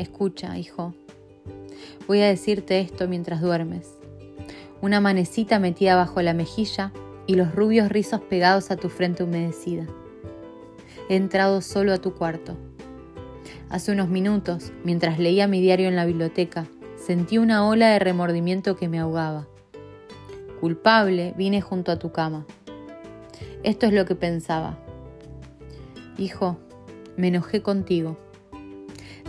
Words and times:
escucha, 0.00 0.58
hijo. 0.58 0.94
Voy 2.06 2.20
a 2.20 2.26
decirte 2.26 2.80
esto 2.80 3.08
mientras 3.08 3.40
duermes. 3.40 3.88
Una 4.80 5.00
manecita 5.00 5.58
metida 5.58 5.96
bajo 5.96 6.22
la 6.22 6.34
mejilla 6.34 6.92
y 7.26 7.34
los 7.34 7.54
rubios 7.54 7.88
rizos 7.90 8.20
pegados 8.20 8.70
a 8.70 8.76
tu 8.76 8.88
frente 8.88 9.22
humedecida. 9.22 9.86
He 11.08 11.16
entrado 11.16 11.60
solo 11.60 11.92
a 11.92 11.98
tu 11.98 12.14
cuarto. 12.14 12.56
Hace 13.68 13.92
unos 13.92 14.08
minutos, 14.08 14.72
mientras 14.84 15.18
leía 15.18 15.46
mi 15.46 15.60
diario 15.60 15.88
en 15.88 15.96
la 15.96 16.06
biblioteca, 16.06 16.66
sentí 16.96 17.38
una 17.38 17.66
ola 17.68 17.90
de 17.90 17.98
remordimiento 17.98 18.76
que 18.76 18.88
me 18.88 18.98
ahogaba. 18.98 19.46
Culpable, 20.60 21.34
vine 21.36 21.60
junto 21.60 21.92
a 21.92 21.98
tu 21.98 22.12
cama. 22.12 22.46
Esto 23.62 23.86
es 23.86 23.92
lo 23.92 24.04
que 24.06 24.14
pensaba. 24.14 24.78
Hijo, 26.18 26.58
me 27.16 27.28
enojé 27.28 27.62
contigo. 27.62 28.16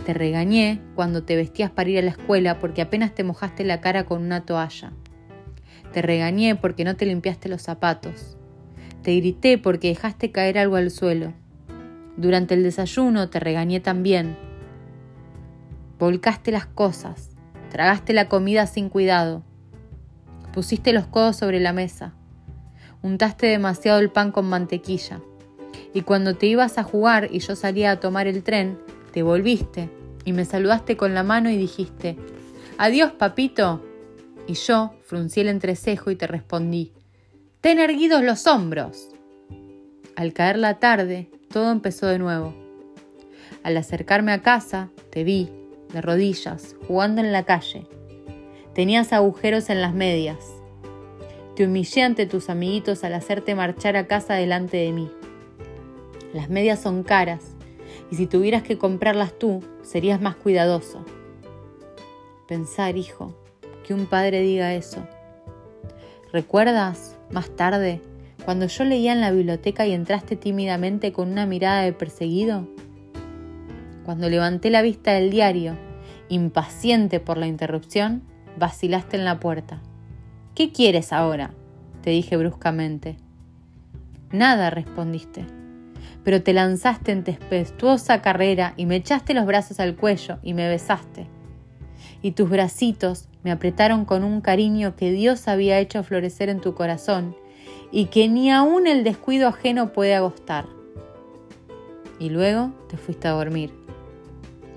Te 0.04 0.14
regañé 0.14 0.80
cuando 0.94 1.22
te 1.22 1.36
vestías 1.36 1.70
para 1.70 1.90
ir 1.90 1.98
a 1.98 2.02
la 2.02 2.10
escuela 2.10 2.58
porque 2.58 2.82
apenas 2.82 3.14
te 3.14 3.22
mojaste 3.22 3.64
la 3.64 3.80
cara 3.80 4.04
con 4.04 4.22
una 4.22 4.44
toalla. 4.44 4.92
Te 5.92 6.02
regañé 6.02 6.56
porque 6.56 6.84
no 6.84 6.96
te 6.96 7.06
limpiaste 7.06 7.48
los 7.48 7.62
zapatos. 7.62 8.36
Te 9.02 9.16
grité 9.16 9.58
porque 9.58 9.88
dejaste 9.88 10.32
caer 10.32 10.58
algo 10.58 10.76
al 10.76 10.90
suelo. 10.90 11.32
Durante 12.16 12.54
el 12.54 12.62
desayuno 12.62 13.30
te 13.30 13.40
regañé 13.40 13.80
también. 13.80 14.36
Volcaste 15.98 16.50
las 16.50 16.66
cosas, 16.66 17.30
tragaste 17.70 18.12
la 18.12 18.28
comida 18.28 18.66
sin 18.66 18.88
cuidado, 18.88 19.44
pusiste 20.52 20.92
los 20.92 21.06
codos 21.06 21.36
sobre 21.36 21.60
la 21.60 21.72
mesa, 21.72 22.12
untaste 23.02 23.46
demasiado 23.46 24.00
el 24.00 24.10
pan 24.10 24.32
con 24.32 24.46
mantequilla, 24.46 25.20
y 25.94 26.02
cuando 26.02 26.34
te 26.34 26.46
ibas 26.46 26.76
a 26.76 26.82
jugar 26.82 27.28
y 27.30 27.38
yo 27.38 27.54
salía 27.54 27.92
a 27.92 28.00
tomar 28.00 28.26
el 28.26 28.42
tren, 28.42 28.78
te 29.12 29.22
volviste 29.22 29.90
y 30.24 30.32
me 30.32 30.44
saludaste 30.44 30.96
con 30.96 31.14
la 31.14 31.22
mano 31.22 31.50
y 31.50 31.56
dijiste, 31.56 32.16
Adiós, 32.78 33.12
papito. 33.12 33.84
Y 34.46 34.54
yo 34.54 34.94
fruncí 35.04 35.40
el 35.40 35.48
entrecejo 35.48 36.10
y 36.10 36.16
te 36.16 36.26
respondí, 36.26 36.92
Ten 37.60 37.78
erguidos 37.78 38.22
los 38.24 38.46
hombros. 38.46 39.08
Al 40.16 40.32
caer 40.32 40.58
la 40.58 40.78
tarde, 40.78 41.30
todo 41.50 41.70
empezó 41.70 42.06
de 42.06 42.18
nuevo. 42.18 42.54
Al 43.62 43.76
acercarme 43.76 44.32
a 44.32 44.42
casa, 44.42 44.90
te 45.10 45.22
vi, 45.22 45.48
de 45.92 46.00
rodillas, 46.00 46.74
jugando 46.88 47.20
en 47.20 47.30
la 47.30 47.44
calle. 47.44 47.86
Tenías 48.74 49.12
agujeros 49.12 49.70
en 49.70 49.80
las 49.80 49.94
medias. 49.94 50.38
Te 51.54 51.66
humillé 51.66 52.02
ante 52.02 52.26
tus 52.26 52.48
amiguitos 52.48 53.04
al 53.04 53.14
hacerte 53.14 53.54
marchar 53.54 53.96
a 53.96 54.06
casa 54.06 54.34
delante 54.34 54.78
de 54.78 54.92
mí. 54.92 55.10
Las 56.32 56.48
medias 56.48 56.80
son 56.80 57.02
caras, 57.02 57.51
y 58.12 58.16
si 58.16 58.26
tuvieras 58.26 58.62
que 58.62 58.76
comprarlas 58.76 59.38
tú, 59.38 59.64
serías 59.80 60.20
más 60.20 60.36
cuidadoso. 60.36 61.02
Pensar, 62.46 62.98
hijo, 62.98 63.34
que 63.86 63.94
un 63.94 64.04
padre 64.04 64.42
diga 64.42 64.74
eso. 64.74 65.02
¿Recuerdas, 66.30 67.16
más 67.30 67.48
tarde, 67.56 68.02
cuando 68.44 68.66
yo 68.66 68.84
leía 68.84 69.14
en 69.14 69.22
la 69.22 69.30
biblioteca 69.30 69.86
y 69.86 69.92
entraste 69.92 70.36
tímidamente 70.36 71.10
con 71.10 71.30
una 71.30 71.46
mirada 71.46 71.80
de 71.80 71.94
perseguido? 71.94 72.68
Cuando 74.04 74.28
levanté 74.28 74.68
la 74.68 74.82
vista 74.82 75.12
del 75.12 75.30
diario, 75.30 75.78
impaciente 76.28 77.18
por 77.18 77.38
la 77.38 77.46
interrupción, 77.46 78.24
vacilaste 78.58 79.16
en 79.16 79.24
la 79.24 79.40
puerta. 79.40 79.80
¿Qué 80.54 80.70
quieres 80.70 81.14
ahora? 81.14 81.54
te 82.02 82.10
dije 82.10 82.36
bruscamente. 82.36 83.16
Nada, 84.32 84.68
respondiste. 84.68 85.61
Pero 86.24 86.42
te 86.42 86.52
lanzaste 86.52 87.12
en 87.12 87.24
tempestuosa 87.24 88.22
carrera 88.22 88.74
y 88.76 88.86
me 88.86 88.96
echaste 88.96 89.34
los 89.34 89.46
brazos 89.46 89.80
al 89.80 89.96
cuello 89.96 90.38
y 90.42 90.54
me 90.54 90.68
besaste. 90.68 91.26
Y 92.22 92.32
tus 92.32 92.48
bracitos 92.48 93.28
me 93.42 93.50
apretaron 93.50 94.04
con 94.04 94.24
un 94.24 94.40
cariño 94.40 94.94
que 94.96 95.10
Dios 95.10 95.48
había 95.48 95.78
hecho 95.78 96.02
florecer 96.02 96.48
en 96.48 96.60
tu 96.60 96.74
corazón 96.74 97.36
y 97.90 98.06
que 98.06 98.28
ni 98.28 98.50
aun 98.50 98.86
el 98.86 99.04
descuido 99.04 99.48
ajeno 99.48 99.92
puede 99.92 100.14
agostar. 100.14 100.66
Y 102.18 102.30
luego 102.30 102.72
te 102.88 102.96
fuiste 102.96 103.28
a 103.28 103.32
dormir, 103.32 103.72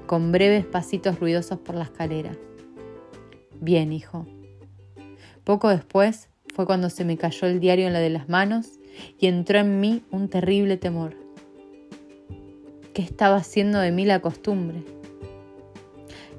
con 0.08 0.32
breves 0.32 0.66
pasitos 0.66 1.20
ruidosos 1.20 1.60
por 1.60 1.76
la 1.76 1.84
escalera. 1.84 2.32
Bien, 3.62 3.94
hijo. 3.94 4.26
Poco 5.44 5.70
después 5.70 6.30
fue 6.56 6.66
cuando 6.66 6.90
se 6.90 7.06
me 7.06 7.18
cayó 7.18 7.48
el 7.48 7.60
diario 7.60 7.88
en 7.88 7.94
la 7.94 8.00
de 8.00 8.10
las 8.10 8.30
manos 8.30 8.80
y 9.20 9.28
entró 9.28 9.60
en 9.60 9.80
mí 9.80 10.04
un 10.12 10.28
terrible 10.30 10.78
temor. 10.78 11.25
¿Qué 12.96 13.02
estaba 13.02 13.36
haciendo 13.36 13.82
de 13.82 13.92
mí 13.92 14.06
la 14.06 14.22
costumbre? 14.22 14.82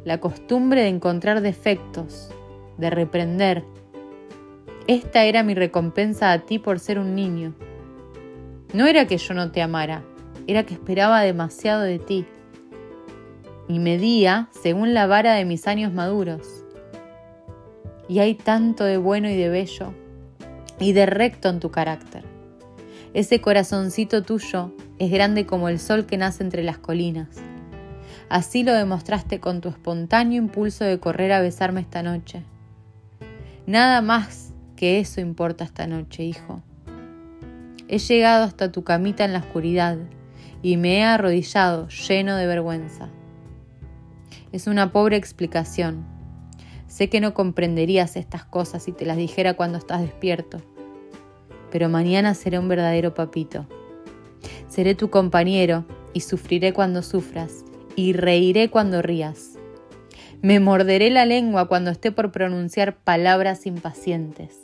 La 0.07 0.21
costumbre 0.21 0.81
de 0.81 0.89
encontrar 0.89 1.43
defectos, 1.43 2.31
de 2.79 2.89
reprender, 2.89 3.63
esta 4.87 5.25
era 5.25 5.43
mi 5.43 5.55
recompensa 5.55 6.33
a 6.33 6.47
ti 6.47 6.59
por 6.59 6.81
ser 6.81 6.99
un 6.99 7.15
niño. 7.15 7.53
No 8.73 8.87
era 8.87 9.07
que 9.07 9.19
yo 9.19 9.35
no 9.35 9.53
te 9.53 9.61
amara, 9.61 10.03
era 10.47 10.65
que 10.65 10.73
esperaba 10.73 11.21
demasiado 11.21 11.83
de 11.83 11.99
ti. 11.99 12.25
Y 13.69 13.79
medía 13.79 14.49
según 14.63 14.95
la 14.95 15.07
vara 15.07 15.35
de 15.35 15.45
mis 15.45 15.67
años 15.67 15.93
maduros. 15.93 16.65
Y 18.09 18.21
hay 18.21 18.35
tanto 18.35 18.85
de 18.85 18.97
bueno 18.97 19.29
y 19.29 19.37
de 19.37 19.51
bello 19.51 19.93
y 20.81 20.95
de 20.95 21.05
recto 21.05 21.51
en 21.51 21.61
tu 21.61 21.71
carácter. 21.71 22.25
Ese 23.13 23.43
corazoncito 23.43 24.23
tuyo 24.23 24.73
es 24.99 25.11
grande 25.11 25.47
como 25.47 25.69
el 25.69 25.79
sol 25.79 26.07
que 26.07 26.17
nace 26.17 26.43
entre 26.43 26.63
las 26.63 26.79
colinas. 26.79 27.29
Así 28.29 28.65
lo 28.65 28.73
demostraste 28.73 29.41
con 29.41 29.61
tu 29.61 29.69
espontáneo 29.69 30.39
impulso 30.39 30.85
de 30.85 30.99
correr 30.99 31.33
a 31.33 31.41
besarme 31.41 31.81
esta 31.81 32.03
noche. 32.03 32.43
Nada 33.67 34.01
más 34.01 34.53
que 34.75 34.99
eso 34.99 35.21
importa 35.21 35.65
esta 35.65 35.87
noche, 35.87 36.25
hijo. 36.25 36.63
He 37.89 37.99
llegado 37.99 38.45
hasta 38.45 38.73
tu 38.73 38.85
camita 38.85 39.25
en 39.25 39.33
la 39.33 39.41
oscuridad 39.41 39.99
y 40.63 40.77
me 40.77 40.99
he 40.99 41.05
arrodillado 41.05 41.89
lleno 41.89 42.37
de 42.37 42.47
vergüenza. 42.47 43.09
Es 44.51 44.67
una 44.67 44.91
pobre 44.91 45.17
explicación. 45.17 46.05
Sé 46.89 47.09
que 47.09 47.21
no 47.21 47.35
comprenderías 47.35 48.17
estas 48.17 48.45
cosas 48.45 48.83
si 48.85 48.93
te 48.93 49.05
las 49.05 49.17
dijera 49.17 49.55
cuando 49.55 49.79
estás 49.79 50.01
despierto, 50.01 50.63
pero 51.71 51.89
mañana 51.89 52.35
seré 52.35 52.59
un 52.59 52.69
verdadero 52.69 53.15
papito. 53.15 53.67
Seré 54.69 54.95
tu 54.95 55.11
compañero 55.11 55.85
y 56.13 56.21
sufriré 56.21 56.73
cuando 56.73 57.03
sufras 57.03 57.65
y 57.97 58.13
reiré 58.13 58.71
cuando 58.71 59.03
rías. 59.03 59.59
Me 60.43 60.61
morderé 60.61 61.11
la 61.11 61.25
lengua 61.27 61.67
cuando 61.67 61.91
esté 61.91 62.13
por 62.13 62.31
pronunciar 62.31 62.99
palabras 62.99 63.67
impacientes. 63.67 64.61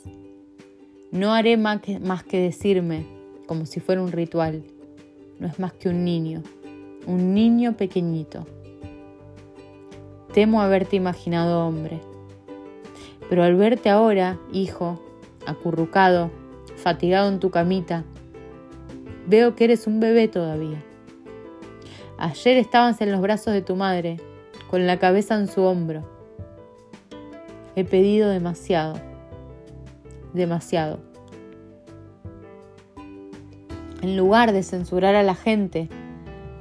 No 1.11 1.33
haré 1.33 1.57
más 1.57 1.81
que, 1.81 2.39
decirme, 2.39 3.05
como 3.47 3.65
si 3.65 3.79
fuera 3.79 4.01
un 4.01 4.11
ritual. 4.11 4.63
No 5.39 5.47
es 5.47 5.59
más 5.59 5.73
que 5.73 5.89
un 5.89 6.05
niño, 6.05 6.41
un 7.05 7.33
niño 7.33 7.75
pequeñito. 7.75 8.47
Temo 10.33 10.61
haberte 10.61 10.95
imaginado 10.95 11.67
hombre. 11.67 11.99
Pero 13.29 13.43
al 13.43 13.55
verte 13.55 13.89
ahora, 13.89 14.39
hijo, 14.51 15.01
acurrucado, 15.45 16.31
fatigado 16.77 17.29
en 17.29 17.39
tu 17.39 17.49
camita, 17.49 18.05
veo 19.27 19.55
que 19.55 19.65
eres 19.65 19.87
un 19.87 19.99
bebé 19.99 20.27
todavía. 20.27 20.83
Ayer 22.17 22.57
estabas 22.57 23.01
en 23.01 23.11
los 23.11 23.21
brazos 23.21 23.53
de 23.53 23.61
tu 23.61 23.75
madre 23.75 24.17
con 24.69 24.87
la 24.87 24.99
cabeza 24.99 25.35
en 25.35 25.47
su 25.47 25.61
hombro. 25.63 26.03
He 27.75 27.83
pedido 27.83 28.29
demasiado, 28.29 28.95
demasiado. 30.33 30.99
En 34.01 34.17
lugar 34.17 34.51
de 34.51 34.63
censurar 34.63 35.15
a 35.15 35.23
la 35.23 35.35
gente, 35.35 35.89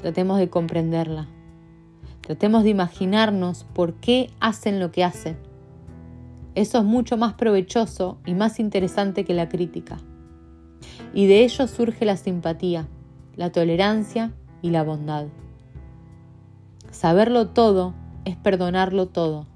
tratemos 0.01 0.39
de 0.39 0.49
comprenderla. 0.49 1.29
Tratemos 2.21 2.63
de 2.63 2.71
imaginarnos 2.71 3.65
por 3.65 3.95
qué 3.95 4.31
hacen 4.41 4.79
lo 4.79 4.93
que 4.93 5.05
hacen. 5.05 5.37
Eso 6.55 6.79
es 6.79 6.85
mucho 6.85 7.17
más 7.17 7.35
provechoso 7.35 8.19
y 8.25 8.35
más 8.35 8.61
interesante 8.61 9.25
que 9.25 9.35
la 9.35 9.49
crítica. 9.49 9.99
Y 11.15 11.27
de 11.27 11.45
ello 11.45 11.67
surge 11.67 12.05
la 12.05 12.17
simpatía, 12.17 12.87
la 13.37 13.53
tolerancia 13.53 14.33
y 14.63 14.71
la 14.71 14.83
bondad. 14.83 15.27
Saberlo 16.91 17.49
todo 17.49 17.95
es 18.25 18.37
perdonarlo 18.37 19.07
todo. 19.07 19.47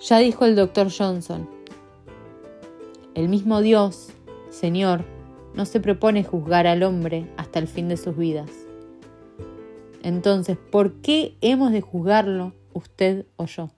Ya 0.00 0.18
dijo 0.18 0.44
el 0.44 0.56
doctor 0.56 0.88
Johnson, 0.96 1.48
el 3.14 3.28
mismo 3.28 3.60
Dios, 3.60 4.10
Señor, 4.50 5.04
no 5.54 5.64
se 5.64 5.80
propone 5.80 6.22
juzgar 6.22 6.66
al 6.66 6.82
hombre 6.82 7.30
hasta 7.36 7.58
el 7.58 7.66
fin 7.66 7.88
de 7.88 7.96
sus 7.96 8.16
vidas. 8.16 8.50
Entonces, 10.02 10.58
¿por 10.58 11.00
qué 11.00 11.36
hemos 11.40 11.72
de 11.72 11.80
juzgarlo 11.80 12.52
usted 12.74 13.26
o 13.36 13.46
yo? 13.46 13.70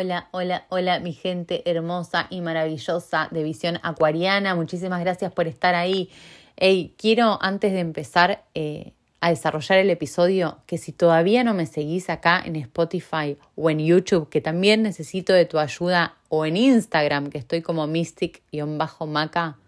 Hola, 0.00 0.28
hola, 0.30 0.64
hola, 0.70 0.98
mi 0.98 1.12
gente 1.12 1.62
hermosa 1.70 2.26
y 2.30 2.40
maravillosa 2.40 3.28
de 3.30 3.42
Visión 3.42 3.78
Acuariana. 3.82 4.54
Muchísimas 4.54 4.98
gracias 5.00 5.30
por 5.30 5.46
estar 5.46 5.74
ahí 5.74 6.08
Hey, 6.56 6.94
quiero 6.96 7.38
antes 7.42 7.70
de 7.74 7.80
empezar 7.80 8.46
eh, 8.54 8.94
a 9.20 9.28
desarrollar 9.28 9.78
el 9.78 9.90
episodio 9.90 10.62
que 10.64 10.78
si 10.78 10.92
todavía 10.92 11.44
no 11.44 11.52
me 11.52 11.66
seguís 11.66 12.08
acá 12.08 12.42
en 12.42 12.56
Spotify 12.56 13.36
o 13.56 13.68
en 13.68 13.80
YouTube, 13.80 14.30
que 14.30 14.40
también 14.40 14.82
necesito 14.82 15.34
de 15.34 15.44
tu 15.44 15.58
ayuda, 15.58 16.16
o 16.30 16.46
en 16.46 16.56
Instagram, 16.56 17.28
que 17.28 17.36
estoy 17.36 17.60
como 17.60 17.86
mystic-maca, 17.86 19.58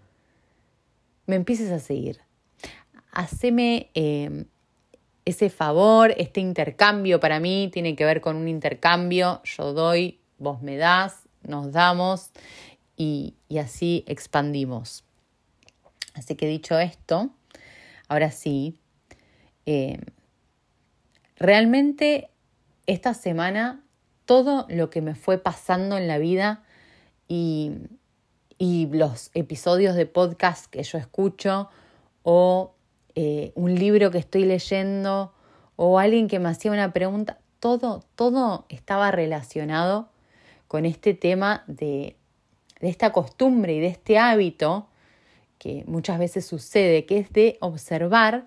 me 1.26 1.36
empieces 1.36 1.70
a 1.70 1.78
seguir. 1.78 2.20
Haceme 3.12 3.90
eh, 3.92 4.46
ese 5.26 5.50
favor, 5.50 6.14
este 6.16 6.40
intercambio 6.40 7.20
para 7.20 7.38
mí 7.38 7.68
tiene 7.70 7.94
que 7.94 8.06
ver 8.06 8.22
con 8.22 8.36
un 8.36 8.48
intercambio, 8.48 9.42
yo 9.44 9.74
doy, 9.74 10.21
vos 10.42 10.60
me 10.62 10.76
das, 10.76 11.28
nos 11.42 11.72
damos 11.72 12.30
y, 12.96 13.34
así 13.58 14.04
expandimos. 14.06 15.04
Así 16.14 16.34
que 16.34 16.46
dicho 16.46 16.78
esto, 16.78 17.30
ahora 18.08 18.30
sí, 18.30 18.78
eh, 19.64 19.98
realmente 21.36 22.30
esta 22.86 23.14
semana 23.14 23.82
todo 24.24 24.66
lo 24.68 24.90
que 24.90 25.00
me 25.00 25.14
fue 25.14 25.38
pasando 25.38 25.96
en 25.96 26.06
la 26.06 26.18
vida 26.18 26.62
y, 27.28 27.72
y 28.58 28.86
los 28.86 29.30
episodios 29.34 29.94
de 29.94 30.06
podcast 30.06 30.66
que 30.66 30.82
yo 30.82 30.98
escucho 30.98 31.68
o 32.22 32.74
eh, 33.14 33.52
un 33.54 33.74
libro 33.74 34.10
que 34.10 34.18
estoy 34.18 34.44
leyendo 34.44 35.32
o 35.76 35.98
alguien 35.98 36.28
que 36.28 36.38
me 36.38 36.48
hacía 36.48 36.70
una 36.70 36.92
pregunta, 36.92 37.38
todo, 37.58 38.04
todo 38.14 38.66
estaba 38.68 39.10
relacionado 39.10 40.11
con 40.72 40.86
este 40.86 41.12
tema 41.12 41.64
de, 41.66 42.16
de 42.80 42.88
esta 42.88 43.12
costumbre 43.12 43.74
y 43.74 43.80
de 43.80 43.88
este 43.88 44.16
hábito 44.16 44.88
que 45.58 45.84
muchas 45.86 46.18
veces 46.18 46.46
sucede, 46.46 47.04
que 47.04 47.18
es 47.18 47.30
de 47.30 47.58
observar 47.60 48.46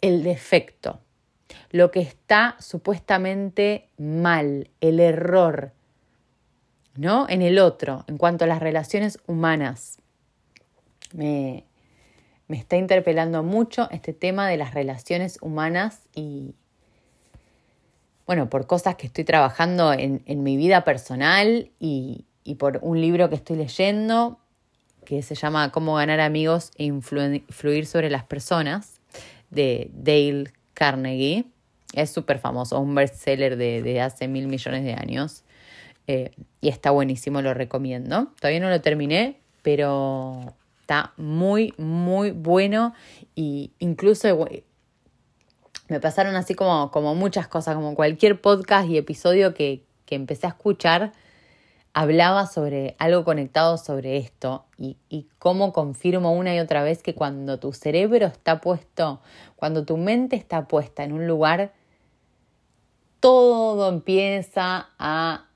el 0.00 0.22
defecto, 0.22 1.00
lo 1.72 1.90
que 1.90 2.02
está 2.02 2.54
supuestamente 2.60 3.88
mal, 3.98 4.70
el 4.80 5.00
error, 5.00 5.72
¿no? 6.94 7.28
En 7.28 7.42
el 7.42 7.58
otro, 7.58 8.04
en 8.06 8.16
cuanto 8.16 8.44
a 8.44 8.46
las 8.46 8.60
relaciones 8.60 9.18
humanas. 9.26 9.98
Me, 11.12 11.64
me 12.46 12.58
está 12.58 12.76
interpelando 12.76 13.42
mucho 13.42 13.90
este 13.90 14.12
tema 14.12 14.46
de 14.46 14.56
las 14.56 14.72
relaciones 14.72 15.36
humanas 15.42 16.02
y, 16.14 16.54
bueno, 18.30 18.48
por 18.48 18.68
cosas 18.68 18.94
que 18.94 19.08
estoy 19.08 19.24
trabajando 19.24 19.92
en, 19.92 20.22
mi 20.44 20.56
vida 20.56 20.84
personal 20.84 21.68
y, 21.80 22.26
por 22.60 22.78
un 22.80 23.00
libro 23.00 23.28
que 23.28 23.34
estoy 23.34 23.56
leyendo 23.56 24.38
que 25.04 25.20
se 25.22 25.34
llama 25.34 25.72
Cómo 25.72 25.96
ganar 25.96 26.20
amigos 26.20 26.70
e 26.76 26.84
influir 26.84 27.86
sobre 27.86 28.08
las 28.08 28.22
personas, 28.22 29.00
de 29.50 29.90
Dale 29.92 30.44
Carnegie. 30.74 31.46
Es 31.92 32.10
súper 32.10 32.38
famoso, 32.38 32.78
un 32.78 32.94
bestseller 32.94 33.56
de, 33.56 33.82
de, 33.82 34.00
hace 34.00 34.28
mil 34.28 34.46
millones 34.46 34.84
de 34.84 34.94
años. 34.94 35.42
Eh, 36.06 36.30
y 36.60 36.68
está 36.68 36.92
buenísimo, 36.92 37.42
lo 37.42 37.52
recomiendo. 37.52 38.28
Todavía 38.38 38.60
no 38.60 38.70
lo 38.70 38.80
terminé, 38.80 39.40
pero 39.62 40.54
está 40.82 41.14
muy, 41.16 41.74
muy 41.78 42.30
bueno 42.30 42.94
y 43.34 43.72
incluso 43.80 44.46
me 45.90 45.98
pasaron 46.00 46.36
así 46.36 46.54
como, 46.54 46.90
como 46.92 47.16
muchas 47.16 47.48
cosas, 47.48 47.74
como 47.74 47.96
cualquier 47.96 48.40
podcast 48.40 48.88
y 48.88 48.96
episodio 48.96 49.54
que, 49.54 49.84
que 50.06 50.14
empecé 50.14 50.46
a 50.46 50.50
escuchar, 50.50 51.12
hablaba 51.92 52.46
sobre 52.46 52.94
algo 52.98 53.24
conectado 53.24 53.76
sobre 53.76 54.16
esto 54.16 54.64
y, 54.78 54.96
y, 55.08 55.26
cómo 55.40 55.72
confirmo 55.72 56.32
una 56.32 56.54
y 56.54 56.60
otra 56.60 56.84
vez 56.84 57.02
que 57.02 57.16
cuando 57.16 57.58
tu 57.58 57.72
cerebro 57.72 58.26
está 58.26 58.60
puesto, 58.60 59.20
cuando 59.56 59.84
tu 59.84 59.96
mente 59.96 60.36
está 60.36 60.68
puesta 60.68 61.02
en 61.02 61.12
un 61.12 61.26
lugar, 61.26 61.72
todo 63.18 63.88
empieza 63.88 64.90
a, 65.00 65.46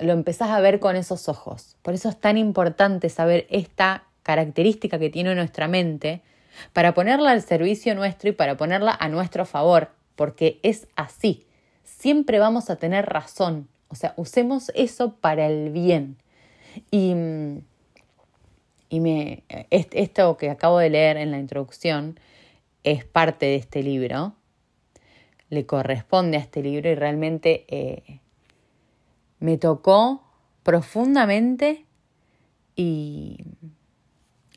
lo 0.00 0.12
empezás 0.12 0.50
a 0.50 0.60
ver 0.60 0.80
con 0.80 0.96
esos 0.96 1.28
ojos. 1.28 1.76
Por 1.82 1.94
eso 1.94 2.08
es 2.08 2.20
tan 2.20 2.36
importante 2.36 3.08
saber 3.10 3.46
esta 3.48 4.02
característica 4.24 4.98
que 4.98 5.10
tiene 5.10 5.36
nuestra 5.36 5.68
mente 5.68 6.22
para 6.72 6.94
ponerla 6.94 7.30
al 7.30 7.42
servicio 7.42 7.94
nuestro 7.94 8.30
y 8.30 8.32
para 8.32 8.56
ponerla 8.56 8.96
a 8.98 9.08
nuestro 9.08 9.46
favor, 9.46 9.90
porque 10.16 10.60
es 10.62 10.86
así. 10.96 11.46
Siempre 11.82 12.38
vamos 12.38 12.70
a 12.70 12.76
tener 12.76 13.06
razón. 13.06 13.68
O 13.88 13.94
sea, 13.94 14.14
usemos 14.16 14.72
eso 14.74 15.14
para 15.14 15.46
el 15.46 15.70
bien. 15.70 16.16
Y, 16.90 17.14
y 18.88 19.00
me, 19.00 19.44
esto 19.70 20.36
que 20.36 20.50
acabo 20.50 20.78
de 20.78 20.90
leer 20.90 21.16
en 21.16 21.30
la 21.30 21.38
introducción 21.38 22.18
es 22.82 23.04
parte 23.04 23.46
de 23.46 23.56
este 23.56 23.82
libro, 23.82 24.34
le 25.48 25.66
corresponde 25.66 26.36
a 26.36 26.40
este 26.40 26.62
libro 26.62 26.90
y 26.90 26.94
realmente 26.94 27.64
eh, 27.68 28.20
me 29.40 29.56
tocó 29.56 30.22
profundamente 30.62 31.84
y 32.76 33.38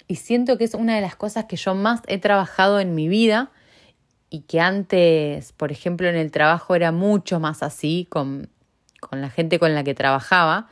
y 0.07 0.15
siento 0.15 0.57
que 0.57 0.63
es 0.63 0.73
una 0.73 0.95
de 0.95 1.01
las 1.01 1.15
cosas 1.15 1.45
que 1.45 1.57
yo 1.57 1.75
más 1.75 2.01
he 2.07 2.17
trabajado 2.17 2.79
en 2.79 2.95
mi 2.95 3.07
vida 3.07 3.51
y 4.29 4.41
que 4.41 4.59
antes, 4.59 5.51
por 5.53 5.71
ejemplo, 5.71 6.07
en 6.07 6.15
el 6.15 6.31
trabajo 6.31 6.75
era 6.75 6.91
mucho 6.91 7.39
más 7.39 7.61
así 7.63 8.07
con, 8.09 8.49
con 8.99 9.21
la 9.21 9.29
gente 9.29 9.59
con 9.59 9.75
la 9.75 9.83
que 9.83 9.93
trabajaba. 9.93 10.69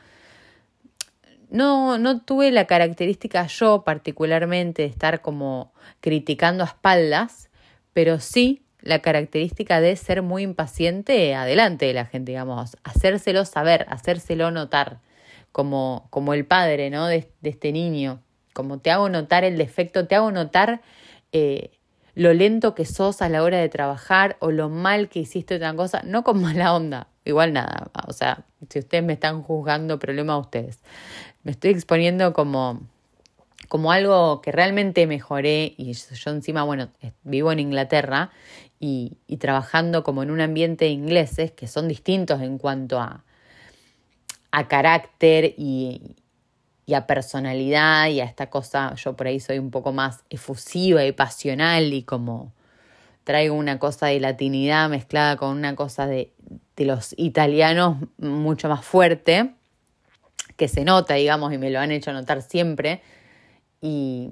No, 1.50 1.98
no 1.98 2.20
tuve 2.20 2.50
la 2.50 2.66
característica 2.66 3.46
yo 3.46 3.82
particularmente 3.84 4.82
de 4.82 4.88
estar 4.88 5.20
como 5.20 5.72
criticando 6.00 6.64
a 6.64 6.68
espaldas, 6.68 7.50
pero 7.92 8.18
sí 8.20 8.62
la 8.80 9.00
característica 9.00 9.80
de 9.80 9.96
ser 9.96 10.22
muy 10.22 10.42
impaciente 10.42 11.34
adelante 11.34 11.86
de 11.86 11.94
la 11.94 12.06
gente, 12.06 12.32
digamos, 12.32 12.76
hacérselo 12.84 13.44
saber, 13.44 13.86
hacérselo 13.90 14.50
notar, 14.50 15.00
como, 15.52 16.06
como 16.10 16.34
el 16.34 16.44
padre, 16.46 16.90
¿no? 16.90 17.06
De, 17.06 17.30
de 17.40 17.50
este 17.50 17.72
niño 17.72 18.22
como 18.56 18.78
te 18.78 18.90
hago 18.90 19.10
notar 19.10 19.44
el 19.44 19.58
defecto, 19.58 20.06
te 20.06 20.14
hago 20.14 20.32
notar 20.32 20.80
eh, 21.30 21.72
lo 22.14 22.32
lento 22.32 22.74
que 22.74 22.86
sos 22.86 23.20
a 23.20 23.28
la 23.28 23.42
hora 23.42 23.58
de 23.58 23.68
trabajar 23.68 24.38
o 24.40 24.50
lo 24.50 24.70
mal 24.70 25.10
que 25.10 25.18
hiciste 25.18 25.56
otra 25.56 25.74
cosa, 25.74 26.00
no 26.04 26.24
con 26.24 26.40
mala 26.42 26.74
onda, 26.74 27.08
igual 27.26 27.52
nada, 27.52 27.90
o 28.08 28.14
sea, 28.14 28.46
si 28.70 28.78
ustedes 28.78 29.04
me 29.04 29.12
están 29.12 29.42
juzgando, 29.42 29.98
problema 29.98 30.32
a 30.32 30.38
ustedes. 30.38 30.80
Me 31.42 31.50
estoy 31.50 31.72
exponiendo 31.72 32.32
como, 32.32 32.80
como 33.68 33.92
algo 33.92 34.40
que 34.40 34.52
realmente 34.52 35.06
mejoré 35.06 35.74
y 35.76 35.92
yo 35.92 36.30
encima, 36.30 36.62
bueno, 36.62 36.88
vivo 37.24 37.52
en 37.52 37.60
Inglaterra 37.60 38.30
y, 38.80 39.18
trabajando 39.38 40.02
como 40.02 40.22
en 40.22 40.30
un 40.30 40.40
ambiente 40.40 40.86
de 40.86 40.92
ingleses 40.92 41.52
que 41.52 41.66
son 41.66 41.88
distintos 41.88 42.40
en 42.40 42.56
cuanto 42.56 43.00
a, 43.00 43.22
a 44.50 44.66
carácter 44.66 45.54
y, 45.58 46.16
y 46.86 46.94
a 46.94 47.06
personalidad 47.06 48.08
y 48.08 48.20
a 48.20 48.24
esta 48.24 48.48
cosa, 48.48 48.94
yo 48.94 49.16
por 49.16 49.26
ahí 49.26 49.40
soy 49.40 49.58
un 49.58 49.72
poco 49.72 49.92
más 49.92 50.22
efusiva 50.30 51.04
y 51.04 51.12
pasional 51.12 51.92
y 51.92 52.04
como 52.04 52.52
traigo 53.24 53.56
una 53.56 53.80
cosa 53.80 54.06
de 54.06 54.20
latinidad 54.20 54.88
mezclada 54.88 55.36
con 55.36 55.50
una 55.50 55.74
cosa 55.74 56.06
de, 56.06 56.30
de 56.76 56.84
los 56.84 57.12
italianos 57.16 57.96
mucho 58.18 58.68
más 58.68 58.84
fuerte, 58.84 59.50
que 60.56 60.68
se 60.68 60.84
nota, 60.84 61.14
digamos, 61.14 61.52
y 61.52 61.58
me 61.58 61.70
lo 61.70 61.80
han 61.80 61.90
hecho 61.90 62.12
notar 62.12 62.40
siempre. 62.40 63.02
Y 63.82 64.30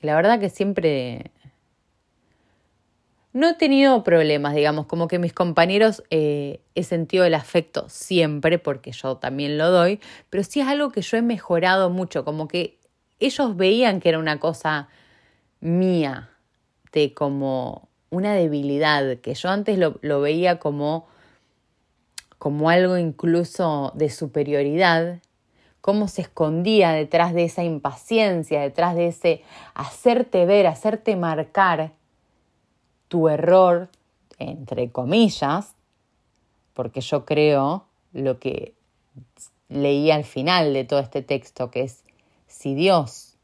la 0.00 0.14
verdad 0.14 0.38
que 0.38 0.50
siempre 0.50 1.30
no 3.34 3.48
he 3.48 3.54
tenido 3.54 4.04
problemas, 4.04 4.54
digamos, 4.54 4.86
como 4.86 5.08
que 5.08 5.18
mis 5.18 5.32
compañeros 5.32 6.04
eh, 6.10 6.60
he 6.76 6.84
sentido 6.84 7.24
el 7.24 7.34
afecto 7.34 7.88
siempre, 7.88 8.60
porque 8.60 8.92
yo 8.92 9.16
también 9.16 9.58
lo 9.58 9.70
doy, 9.72 10.00
pero 10.30 10.44
sí 10.44 10.60
es 10.60 10.68
algo 10.68 10.90
que 10.90 11.02
yo 11.02 11.16
he 11.16 11.22
mejorado 11.22 11.90
mucho, 11.90 12.24
como 12.24 12.46
que 12.46 12.78
ellos 13.18 13.56
veían 13.56 13.98
que 13.98 14.10
era 14.10 14.20
una 14.20 14.38
cosa 14.38 14.88
mía, 15.60 16.30
de 16.92 17.12
como 17.12 17.88
una 18.10 18.34
debilidad, 18.34 19.18
que 19.18 19.34
yo 19.34 19.48
antes 19.48 19.78
lo, 19.78 19.98
lo 20.00 20.20
veía 20.20 20.60
como, 20.60 21.08
como 22.38 22.70
algo 22.70 22.98
incluso 22.98 23.90
de 23.96 24.10
superioridad, 24.10 25.18
cómo 25.80 26.06
se 26.06 26.22
escondía 26.22 26.92
detrás 26.92 27.34
de 27.34 27.42
esa 27.42 27.64
impaciencia, 27.64 28.60
detrás 28.60 28.94
de 28.94 29.08
ese 29.08 29.42
hacerte 29.74 30.46
ver, 30.46 30.68
hacerte 30.68 31.16
marcar 31.16 31.90
tu 33.14 33.28
error, 33.28 33.90
entre 34.40 34.90
comillas, 34.90 35.76
porque 36.72 37.00
yo 37.00 37.24
creo 37.24 37.84
lo 38.12 38.40
que 38.40 38.74
leí 39.68 40.10
al 40.10 40.24
final 40.24 40.74
de 40.74 40.82
todo 40.82 40.98
este 40.98 41.22
texto, 41.22 41.70
que 41.70 41.82
es, 41.82 42.02
si 42.48 42.74
Dios, 42.74 43.36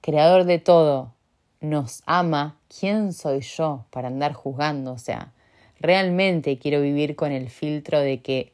creador 0.00 0.46
de 0.46 0.58
todo, 0.58 1.12
nos 1.60 2.02
ama, 2.06 2.58
¿quién 2.80 3.12
soy 3.12 3.42
yo 3.42 3.84
para 3.90 4.08
andar 4.08 4.32
juzgando? 4.32 4.94
O 4.94 4.98
sea, 4.98 5.32
realmente 5.78 6.58
quiero 6.58 6.80
vivir 6.80 7.14
con 7.14 7.30
el 7.30 7.48
filtro 7.50 8.00
de 8.00 8.20
que 8.20 8.52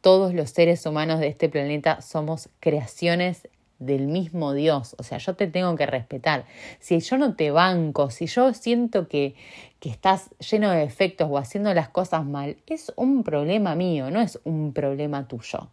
todos 0.00 0.34
los 0.34 0.50
seres 0.50 0.84
humanos 0.84 1.20
de 1.20 1.28
este 1.28 1.48
planeta 1.48 2.00
somos 2.00 2.48
creaciones 2.58 3.46
del 3.86 4.06
mismo 4.06 4.52
Dios. 4.52 4.94
O 4.98 5.02
sea, 5.02 5.18
yo 5.18 5.34
te 5.34 5.46
tengo 5.46 5.74
que 5.76 5.86
respetar. 5.86 6.44
Si 6.80 6.98
yo 7.00 7.18
no 7.18 7.34
te 7.34 7.50
banco, 7.50 8.10
si 8.10 8.26
yo 8.26 8.52
siento 8.54 9.08
que, 9.08 9.34
que 9.80 9.90
estás 9.90 10.30
lleno 10.38 10.70
de 10.70 10.78
defectos 10.78 11.28
o 11.30 11.38
haciendo 11.38 11.72
las 11.74 11.88
cosas 11.88 12.24
mal, 12.24 12.56
es 12.66 12.92
un 12.96 13.24
problema 13.24 13.74
mío, 13.74 14.10
no 14.10 14.20
es 14.20 14.40
un 14.44 14.72
problema 14.72 15.28
tuyo. 15.28 15.68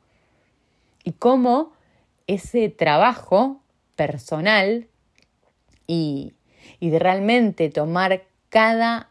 Y 1.04 1.14
cómo 1.14 1.72
ese 2.28 2.70
trabajo 2.70 3.62
personal 3.96 4.88
y, 5.88 6.34
y 6.80 6.90
de 6.90 7.00
realmente 7.00 7.70
tomar 7.70 8.24
cada 8.50 9.10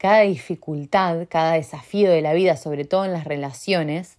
cada 0.00 0.20
dificultad, 0.22 1.26
cada 1.28 1.52
desafío 1.52 2.10
de 2.10 2.22
la 2.22 2.32
vida, 2.32 2.56
sobre 2.56 2.86
todo 2.86 3.04
en 3.04 3.12
las 3.12 3.24
relaciones, 3.26 4.16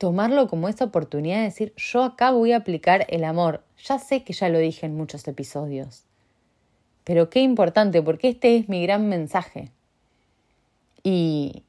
tomarlo 0.00 0.48
como 0.48 0.70
esa 0.70 0.86
oportunidad 0.86 1.36
de 1.36 1.44
decir, 1.44 1.74
yo 1.76 2.02
acá 2.02 2.30
voy 2.30 2.52
a 2.52 2.56
aplicar 2.56 3.04
el 3.10 3.22
amor. 3.22 3.62
Ya 3.84 3.98
sé 3.98 4.24
que 4.24 4.32
ya 4.32 4.48
lo 4.48 4.58
dije 4.58 4.86
en 4.86 4.96
muchos 4.96 5.28
episodios, 5.28 6.04
pero 7.04 7.28
qué 7.28 7.40
importante, 7.40 8.00
porque 8.00 8.30
este 8.30 8.56
es 8.56 8.70
mi 8.70 8.82
gran 8.82 9.10
mensaje. 9.10 9.72
Y, 11.02 11.64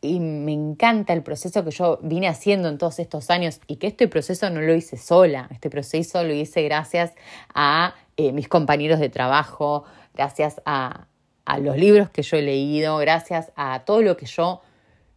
y 0.00 0.18
me 0.18 0.54
encanta 0.54 1.12
el 1.12 1.22
proceso 1.22 1.62
que 1.62 1.72
yo 1.72 1.98
vine 2.00 2.26
haciendo 2.26 2.70
en 2.70 2.78
todos 2.78 2.98
estos 2.98 3.28
años 3.28 3.60
y 3.66 3.76
que 3.76 3.86
este 3.86 4.08
proceso 4.08 4.48
no 4.48 4.62
lo 4.62 4.74
hice 4.74 4.96
sola, 4.96 5.48
este 5.50 5.68
proceso 5.68 6.24
lo 6.24 6.32
hice 6.32 6.62
gracias 6.62 7.12
a 7.54 7.94
eh, 8.16 8.32
mis 8.32 8.48
compañeros 8.48 8.98
de 8.98 9.10
trabajo, 9.10 9.84
gracias 10.14 10.62
a, 10.64 11.06
a 11.44 11.58
los 11.58 11.76
libros 11.76 12.08
que 12.08 12.22
yo 12.22 12.38
he 12.38 12.42
leído, 12.42 12.96
gracias 12.96 13.52
a 13.56 13.84
todo 13.84 14.00
lo 14.00 14.16
que 14.16 14.24
yo 14.24 14.62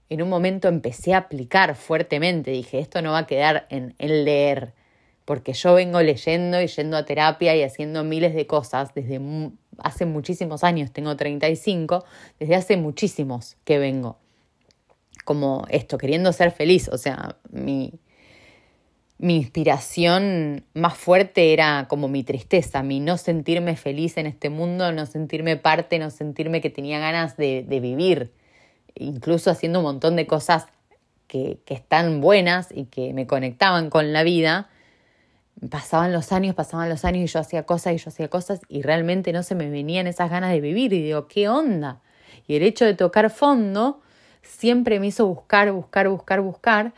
en 0.09 0.21
un 0.21 0.29
momento 0.29 0.67
empecé 0.67 1.13
a 1.13 1.19
aplicar 1.19 1.75
fuertemente. 1.75 2.51
Dije, 2.51 2.79
esto 2.79 3.01
no 3.01 3.11
va 3.11 3.19
a 3.19 3.27
quedar 3.27 3.67
en, 3.69 3.95
leer, 3.99 4.73
porque 5.25 5.53
yo 5.53 5.73
vengo 5.73 6.01
leyendo 6.01 6.61
y 6.61 6.67
yendo 6.67 6.97
a 6.97 7.05
terapia 7.05 7.55
y 7.55 7.63
haciendo 7.63 8.03
miles 8.03 8.33
de 8.33 8.47
cosas 8.47 8.93
desde 8.93 9.19
hace 9.79 10.05
muchísimos 10.05 10.63
años, 10.63 10.91
tengo 10.91 11.15
35, 11.15 12.05
desde 12.39 12.55
hace 12.55 12.77
muchísimos 12.77 13.57
que 13.63 13.79
vengo. 13.79 14.17
Como 15.25 15.65
esto, 15.69 15.97
queriendo 15.97 16.31
ser 16.31 16.51
feliz, 16.51 16.87
o 16.87 16.97
sea, 16.97 17.37
mi, 17.49 17.99
mi 19.19 19.35
inspiración 19.37 20.63
más 20.73 20.95
fuerte 20.95 21.53
era 21.53 21.87
como 21.89 22.07
mi 22.07 22.23
tristeza, 22.23 22.83
mi 22.83 22.99
no 22.99 23.17
sentirme 23.17 23.75
feliz 23.75 24.17
en 24.17 24.27
este 24.27 24.49
mundo, 24.49 24.91
no 24.91 25.05
sentirme 25.05 25.57
parte, 25.57 25.97
no 25.97 26.11
sentirme 26.11 26.61
que 26.61 26.69
tenía 26.69 26.99
ganas 26.99 27.35
de, 27.35 27.65
vivir, 27.67 28.31
incluso 28.99 29.51
haciendo 29.51 29.79
un 29.79 29.85
montón 29.85 30.15
de 30.15 30.27
cosas 30.27 30.67
que, 31.27 31.59
que, 31.65 31.73
están 31.73 32.21
buenas 32.21 32.69
y 32.71 32.85
que 32.85 33.13
me 33.13 33.27
conectaban 33.27 33.89
con 33.89 34.13
la 34.13 34.23
vida. 34.23 34.69
Pasaban 35.69 36.13
los 36.13 36.31
años, 36.31 36.55
pasaban 36.55 36.89
los 36.89 37.03
años 37.03 37.29
y 37.29 37.33
yo 37.33 37.39
hacía 37.39 37.63
cosas 37.63 37.93
y 37.93 37.97
yo 37.97 38.09
hacía 38.09 38.29
cosas 38.29 38.61
y 38.69 38.81
realmente 38.83 39.33
no 39.33 39.43
se 39.43 39.55
me 39.55 39.69
venían 39.69 40.07
esas 40.07 40.29
ganas 40.29 40.51
de 40.51 40.61
vivir 40.61 40.93
y 40.93 41.01
digo, 41.01 41.27
¿qué 41.27 41.49
onda? 41.49 42.01
Y 42.47 42.55
el 42.55 42.63
hecho 42.63 42.85
de 42.85 42.93
tocar 42.93 43.29
fondo 43.29 44.01
siempre 44.41 44.99
me 44.99 45.07
hizo 45.07 45.25
buscar, 45.27 45.71
buscar, 45.71 46.07
buscar, 46.07 46.41
buscar 46.41 46.93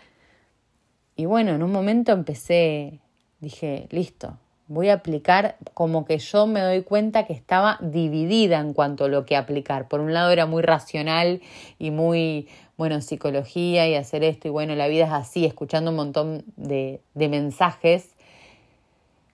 y 1.19 1.25
bueno, 1.25 1.51
en 1.53 1.63
un 1.63 1.71
momento 1.73 2.13
empecé, 2.13 3.01
dije, 3.41 3.89
listo, 3.91 4.37
voy 4.69 4.89
a 4.89 4.93
aplicar 4.93 5.57
como 5.73 6.05
que 6.05 6.19
yo 6.19 6.47
me 6.47 6.61
doy 6.61 6.83
cuenta 6.83 7.25
que 7.25 7.33
estaba 7.33 7.79
dividida 7.81 8.59
en 8.59 8.73
cuanto 8.73 9.05
a 9.05 9.07
lo 9.07 9.25
que 9.25 9.35
aplicar. 9.35 9.87
Por 9.87 9.99
un 9.99 10.13
lado 10.13 10.29
era 10.29 10.45
muy 10.45 10.61
racional 10.61 11.41
y 11.79 11.89
muy, 11.89 12.47
bueno, 12.77 13.01
psicología 13.01 13.87
y 13.89 13.95
hacer 13.95 14.23
esto 14.23 14.47
y 14.47 14.51
bueno, 14.51 14.75
la 14.75 14.87
vida 14.87 15.05
es 15.05 15.11
así, 15.11 15.43
escuchando 15.43 15.89
un 15.89 15.97
montón 15.97 16.43
de, 16.55 17.01
de 17.15 17.27
mensajes 17.29 18.11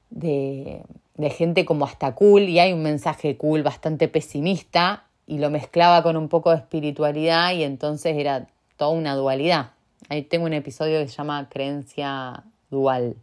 de, 0.10 0.84
de 1.16 1.30
gente 1.30 1.66
como 1.66 1.84
hasta 1.84 2.16
cool 2.16 2.44
y 2.44 2.60
hay 2.60 2.72
un 2.72 2.82
mensaje 2.82 3.36
cool 3.36 3.62
bastante 3.62 4.08
pesimista 4.08 5.04
y 5.28 5.40
lo 5.40 5.50
mezclaba 5.50 6.02
con 6.02 6.16
un 6.16 6.30
poco 6.30 6.52
de 6.52 6.58
espiritualidad 6.58 7.52
y 7.52 7.64
entonces 7.64 8.16
era 8.18 8.48
toda 8.78 8.92
una 8.92 9.16
dualidad. 9.16 9.72
Ahí 10.08 10.22
tengo 10.22 10.46
un 10.46 10.54
episodio 10.54 11.00
que 11.00 11.10
se 11.10 11.18
llama 11.18 11.50
Creencia 11.50 12.44
Dual, 12.70 13.16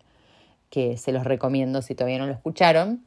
que 0.73 0.97
se 0.97 1.13
los 1.13 1.25
recomiendo 1.25 1.83
si 1.83 1.95
todavía 1.95 2.17
no 2.17 2.27
lo 2.27 2.33
escucharon. 2.33 3.05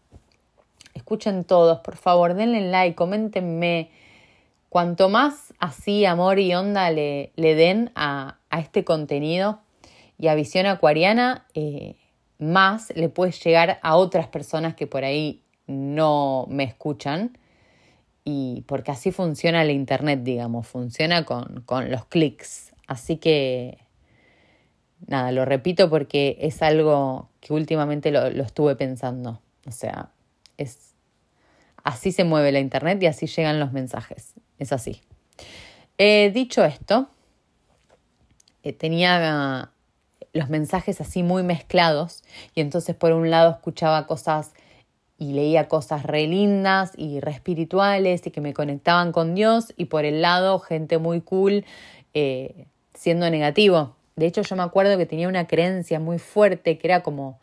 Escuchen 0.93 1.43
todos, 1.45 1.79
por 1.79 1.95
favor, 1.95 2.35
denle 2.35 2.69
like, 2.69 2.95
coméntenme. 2.95 3.89
Cuanto 4.69 5.09
más 5.09 5.51
así 5.57 6.05
amor 6.05 6.37
y 6.37 6.53
onda 6.53 6.91
le, 6.91 7.31
le 7.35 7.55
den 7.55 7.91
a, 7.95 8.37
este 8.55 8.83
contenido 8.83 9.61
y 10.19 10.27
a 10.27 10.35
Visión 10.35 10.67
Acuariana, 10.67 11.47
eh, 11.55 11.95
más 12.37 12.93
le 12.95 13.09
puede 13.09 13.31
llegar 13.31 13.79
a 13.81 13.95
otras 13.95 14.27
personas 14.27 14.75
que 14.75 14.85
por 14.85 15.03
ahí 15.03 15.41
no 15.65 16.45
me 16.47 16.65
escuchan. 16.65 17.35
Y 18.23 18.63
porque 18.67 18.91
así 18.91 19.11
funciona 19.11 19.63
el 19.63 19.71
Internet, 19.71 20.19
digamos, 20.21 20.67
funciona 20.67 21.25
con, 21.25 21.63
con 21.65 21.89
los 21.89 22.05
clics. 22.05 22.73
Así 22.85 23.17
que, 23.17 23.79
nada, 25.07 25.31
lo 25.31 25.45
repito 25.45 25.89
porque 25.89 26.37
es 26.41 26.61
algo 26.61 27.29
que 27.39 27.53
últimamente 27.53 28.11
lo, 28.11 28.27
estuve 28.27 28.75
pensando. 28.75 29.41
O 29.67 29.71
sea, 29.71 30.11
es 30.57 30.93
así 31.83 32.11
se 32.11 32.23
mueve 32.23 32.51
la 32.51 32.59
internet 32.59 33.01
y 33.03 33.07
así 33.07 33.27
llegan 33.27 33.59
los 33.59 33.71
mensajes. 33.71 34.33
Es 34.57 34.71
así. 34.71 35.01
Eh, 35.97 36.31
dicho 36.33 36.63
esto, 36.63 37.09
eh, 38.63 38.73
tenía 38.73 39.71
los 40.33 40.49
mensajes 40.49 40.99
así 40.99 41.23
muy 41.23 41.43
mezclados 41.43 42.23
y 42.53 42.61
entonces 42.61 42.95
por 42.95 43.13
un 43.13 43.29
lado 43.29 43.51
escuchaba 43.51 44.05
cosas 44.07 44.51
y 45.17 45.31
leía 45.31 45.69
cosas 45.69 46.03
re 46.03 46.27
lindas 46.27 46.91
y 46.97 47.21
re 47.21 47.31
espirituales 47.31 48.27
y 48.27 48.31
que 48.31 48.41
me 48.41 48.53
conectaban 48.53 49.11
con 49.11 49.33
Dios 49.33 49.73
y 49.77 49.85
por 49.85 50.03
el 50.03 50.21
lado 50.21 50.59
gente 50.59 50.97
muy 50.97 51.21
cool 51.21 51.63
eh, 52.13 52.67
siendo 52.93 53.29
negativo. 53.29 53.94
De 54.15 54.25
hecho, 54.25 54.41
yo 54.41 54.55
me 54.55 54.63
acuerdo 54.63 54.97
que 54.97 55.05
tenía 55.05 55.27
una 55.27 55.47
creencia 55.47 55.99
muy 55.99 56.19
fuerte 56.19 56.77
que 56.77 56.87
era 56.87 57.03
como 57.03 57.39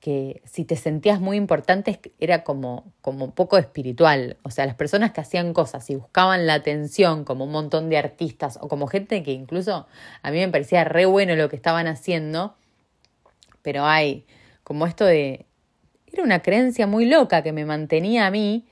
que 0.00 0.40
si 0.46 0.64
te 0.64 0.76
sentías 0.76 1.20
muy 1.20 1.36
importante 1.36 2.00
era 2.18 2.42
como, 2.42 2.90
como 3.02 3.34
poco 3.34 3.58
espiritual. 3.58 4.38
O 4.42 4.50
sea, 4.50 4.64
las 4.64 4.74
personas 4.74 5.12
que 5.12 5.20
hacían 5.20 5.52
cosas 5.52 5.88
y 5.90 5.96
buscaban 5.96 6.46
la 6.46 6.54
atención, 6.54 7.24
como 7.24 7.44
un 7.44 7.52
montón 7.52 7.90
de 7.90 7.98
artistas 7.98 8.58
o 8.62 8.68
como 8.68 8.86
gente 8.86 9.22
que 9.22 9.32
incluso 9.32 9.86
a 10.22 10.30
mí 10.30 10.38
me 10.38 10.48
parecía 10.48 10.84
re 10.84 11.04
bueno 11.04 11.36
lo 11.36 11.50
que 11.50 11.56
estaban 11.56 11.86
haciendo, 11.86 12.54
pero 13.62 13.84
hay 13.84 14.26
como 14.64 14.86
esto 14.86 15.04
de... 15.04 15.46
Era 16.12 16.22
una 16.24 16.40
creencia 16.40 16.86
muy 16.86 17.04
loca 17.04 17.42
que 17.42 17.52
me 17.52 17.64
mantenía 17.64 18.26
a 18.26 18.30
mí 18.30 18.66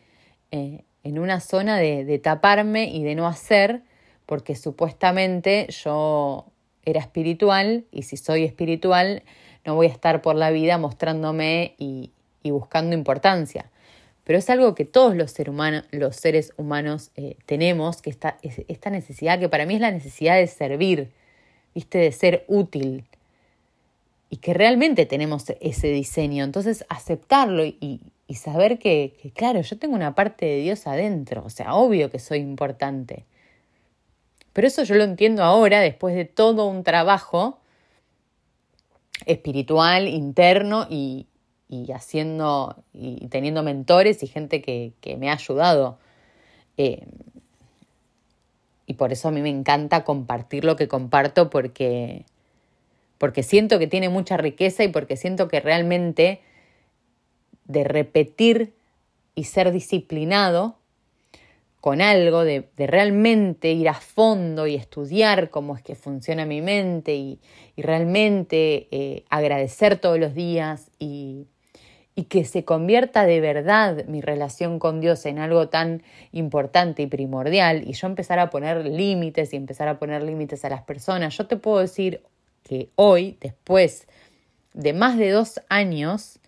eh, 0.51 0.85
en 1.05 1.19
una 1.19 1.41
zona 1.41 1.77
de, 1.77 2.05
de 2.05 2.19
taparme 2.19 2.89
y 2.89 3.05
de 3.05 3.15
no 3.15 3.27
hacer 3.29 3.83
porque 4.25 4.57
supuestamente 4.57 5.67
yo 5.71 6.47
era 6.89 7.01
espiritual 7.01 7.85
y 7.91 8.03
si 8.03 8.17
soy 8.17 8.45
espiritual 8.45 9.23
no 9.69 9.75
voy 9.75 9.87
a 9.87 9.91
estar 9.91 10.23
por 10.23 10.35
la 10.35 10.51
vida 10.51 10.79
mostrándome 10.79 11.75
y, 11.79 12.11
buscando 12.45 12.97
importancia. 12.97 13.71
Pero 14.25 14.39
es 14.39 14.49
algo 14.49 14.75
que 14.75 14.87
todos 14.87 15.15
los, 15.15 15.35
los 15.91 16.17
seres 16.17 16.55
humanos 16.57 17.11
eh, 17.17 17.37
tenemos, 17.45 18.01
que 18.01 18.09
esta, 18.09 18.39
esta 18.43 18.89
necesidad, 18.89 19.39
que 19.39 19.51
para 19.51 19.67
mí 19.67 19.75
es 19.75 19.83
la 19.83 19.91
necesidad 19.91 20.37
de 20.37 20.47
servir, 20.47 21.11
¿viste? 21.75 21.99
de 21.99 22.11
ser 22.11 22.45
útil. 22.49 23.05
Y 24.31 24.39
que 24.39 24.55
realmente 24.55 25.05
tenemos 25.05 25.45
ese 25.61 25.89
diseño. 25.89 26.43
Entonces, 26.45 26.87
aceptarlo 26.89 27.67
y, 27.67 28.01
saber 28.35 28.79
que, 28.79 29.31
claro, 29.35 29.61
yo 29.61 29.79
tengo 29.79 29.95
una 29.95 30.15
parte 30.15 30.47
de 30.47 30.61
Dios 30.61 30.87
adentro. 30.87 31.43
O 31.45 31.51
sea, 31.51 31.75
obvio 31.75 32.11
que 32.11 32.19
soy 32.19 32.39
importante. 32.39 33.27
Pero 34.59 34.67
eso 34.67 34.83
yo 34.83 34.97
lo 34.97 35.05
entiendo 35.05 35.45
ahora, 35.45 35.79
después 35.79 36.17
de 36.17 36.25
todo 36.25 36.67
un 36.67 36.83
trabajo 36.83 37.61
espiritual, 39.25 40.09
interno 40.09 40.85
y, 40.91 41.29
haciendo 41.95 42.83
y 42.93 43.29
teniendo 43.29 43.63
mentores 43.63 44.21
y 44.25 44.27
gente 44.27 44.61
que, 44.61 45.17
me 45.17 45.31
ha 45.31 45.35
ayudado. 45.35 46.01
Eh, 46.77 47.07
y 48.85 48.95
por 48.95 49.13
eso 49.13 49.29
a 49.29 49.31
mí 49.31 49.43
me 49.43 49.49
encanta 49.49 50.03
compartir 50.03 50.65
lo 50.65 50.75
que 50.75 50.89
comparto 50.89 51.51
porque, 51.51 52.25
porque 53.17 53.45
siento 53.45 53.79
que 53.79 53.87
tiene 53.87 54.09
mucha 54.09 54.37
riqueza 54.39 54.83
y 54.83 54.89
porque 54.89 55.17
siento 55.17 55.47
que 55.47 55.61
realmente 55.61 56.41
de 57.67 57.85
repetir 57.85 58.75
y 59.37 59.45
ser 59.45 59.71
disciplinado 59.71 60.79
con 61.89 62.03
algo, 62.03 62.45
de, 62.45 62.69
realmente 62.77 63.73
ir 63.73 63.89
a 63.89 63.95
fondo 63.95 64.67
y 64.67 64.75
estudiar 64.75 65.49
cómo 65.49 65.75
es 65.75 65.83
que 65.83 65.95
funciona 65.95 66.45
mi 66.45 66.61
mente 66.61 67.15
y, 67.15 67.41
realmente 67.79 68.89
eh, 68.91 69.25
agradecer 69.31 69.97
todos 69.97 70.19
los 70.19 70.35
días 70.35 70.91
y, 70.99 71.47
y 72.15 72.25
que 72.25 72.45
se 72.45 72.63
convierta 72.63 73.25
de 73.25 73.41
verdad 73.41 74.05
mi 74.05 74.21
relación 74.21 74.79
con 74.79 75.01
Dios 75.01 75.25
en 75.25 75.39
algo 75.39 75.71
tan 75.71 76.03
importante 76.33 77.01
y 77.01 77.07
primordial 77.07 77.89
y 77.89 77.95
yo 77.95 78.07
empezar 78.07 78.39
a 78.39 78.51
poner 78.51 78.85
límites 78.85 79.55
y 79.55 79.57
empezar 79.57 79.89
a 79.89 79.99
poner 79.99 80.23
límites 80.23 80.67
a 80.67 80.69
las 80.69 80.83
personas. 80.83 81.39
Yo 81.39 81.47
te 81.47 81.57
puedo 81.57 81.79
decir 81.79 82.23
que 82.65 82.91
hoy, 82.97 83.39
después 83.41 84.07
de 84.75 84.93
más 84.93 85.17
de 85.17 85.31
dos 85.31 85.63
años, 85.71 86.39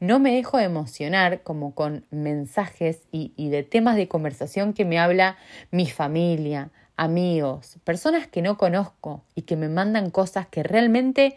no 0.00 0.18
me 0.18 0.34
dejo 0.34 0.58
emocionar 0.58 1.42
como 1.42 1.74
con 1.74 2.04
mensajes 2.10 3.02
y, 3.12 3.32
y, 3.36 3.50
de 3.50 3.62
temas 3.62 3.96
de 3.96 4.08
conversación 4.08 4.72
que 4.72 4.84
me 4.84 4.98
habla 4.98 5.36
mi 5.70 5.86
familia, 5.86 6.70
amigos, 6.96 7.78
personas 7.84 8.26
que 8.26 8.42
no 8.42 8.58
conozco 8.58 9.24
y 9.34 9.42
que 9.42 9.56
me 9.56 9.68
mandan 9.68 10.10
cosas 10.10 10.46
que 10.46 10.62
realmente 10.62 11.36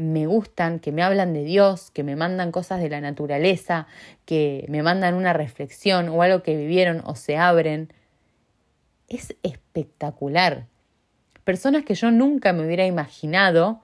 me 0.00 0.26
gustan, 0.26 0.80
que 0.80 0.92
me 0.92 1.02
hablan 1.02 1.34
de 1.34 1.44
Dios, 1.44 1.90
que 1.90 2.02
me 2.02 2.16
mandan 2.16 2.52
cosas 2.52 2.80
de 2.80 2.88
la 2.88 3.02
naturaleza, 3.02 3.86
que 4.24 4.64
me 4.68 4.82
mandan 4.82 5.14
una 5.14 5.34
reflexión 5.34 6.08
o 6.08 6.22
algo 6.22 6.42
que 6.42 6.56
vivieron 6.56 7.02
o 7.04 7.14
se 7.14 7.36
abren. 7.36 7.92
Es 9.08 9.36
espectacular. 9.42 10.66
Personas 11.44 11.84
que 11.84 11.94
yo 11.94 12.10
nunca 12.10 12.54
me 12.54 12.64
hubiera 12.64 12.86
imaginado 12.86 13.82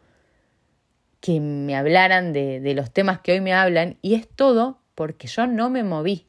que 1.26 1.40
me 1.40 1.74
hablaran 1.74 2.32
de, 2.32 2.60
de 2.60 2.74
los 2.74 2.92
temas 2.92 3.18
que 3.18 3.32
hoy 3.32 3.40
me 3.40 3.52
hablan 3.52 3.98
y 4.00 4.14
es 4.14 4.28
todo 4.28 4.78
porque 4.94 5.26
yo 5.26 5.48
no 5.48 5.70
me 5.70 5.82
moví. 5.82 6.28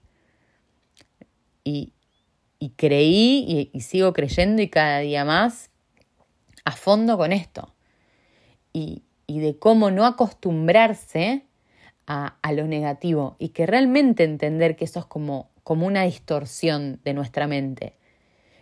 Y, 1.63 1.93
y 2.57 2.71
creí 2.71 3.69
y, 3.71 3.81
sigo 3.81 4.11
creyendo 4.11 4.63
y 4.63 4.69
cada 4.69 4.97
día 5.01 5.23
más 5.23 5.69
a 6.65 6.71
fondo 6.71 7.15
con 7.15 7.31
esto. 7.31 7.75
Y, 8.73 9.03
y 9.27 9.39
de 9.39 9.59
cómo 9.59 9.91
no 9.91 10.03
acostumbrarse 10.03 11.45
a, 12.07 12.39
a, 12.41 12.51
lo 12.53 12.65
negativo 12.65 13.35
y 13.37 13.49
que 13.49 13.67
realmente 13.67 14.23
entender 14.23 14.75
que 14.75 14.85
eso 14.85 15.01
es 15.01 15.05
como, 15.05 15.51
como 15.61 15.85
una 15.85 16.05
distorsión 16.05 17.01
de 17.03 17.13
nuestra 17.13 17.45
mente. 17.45 17.97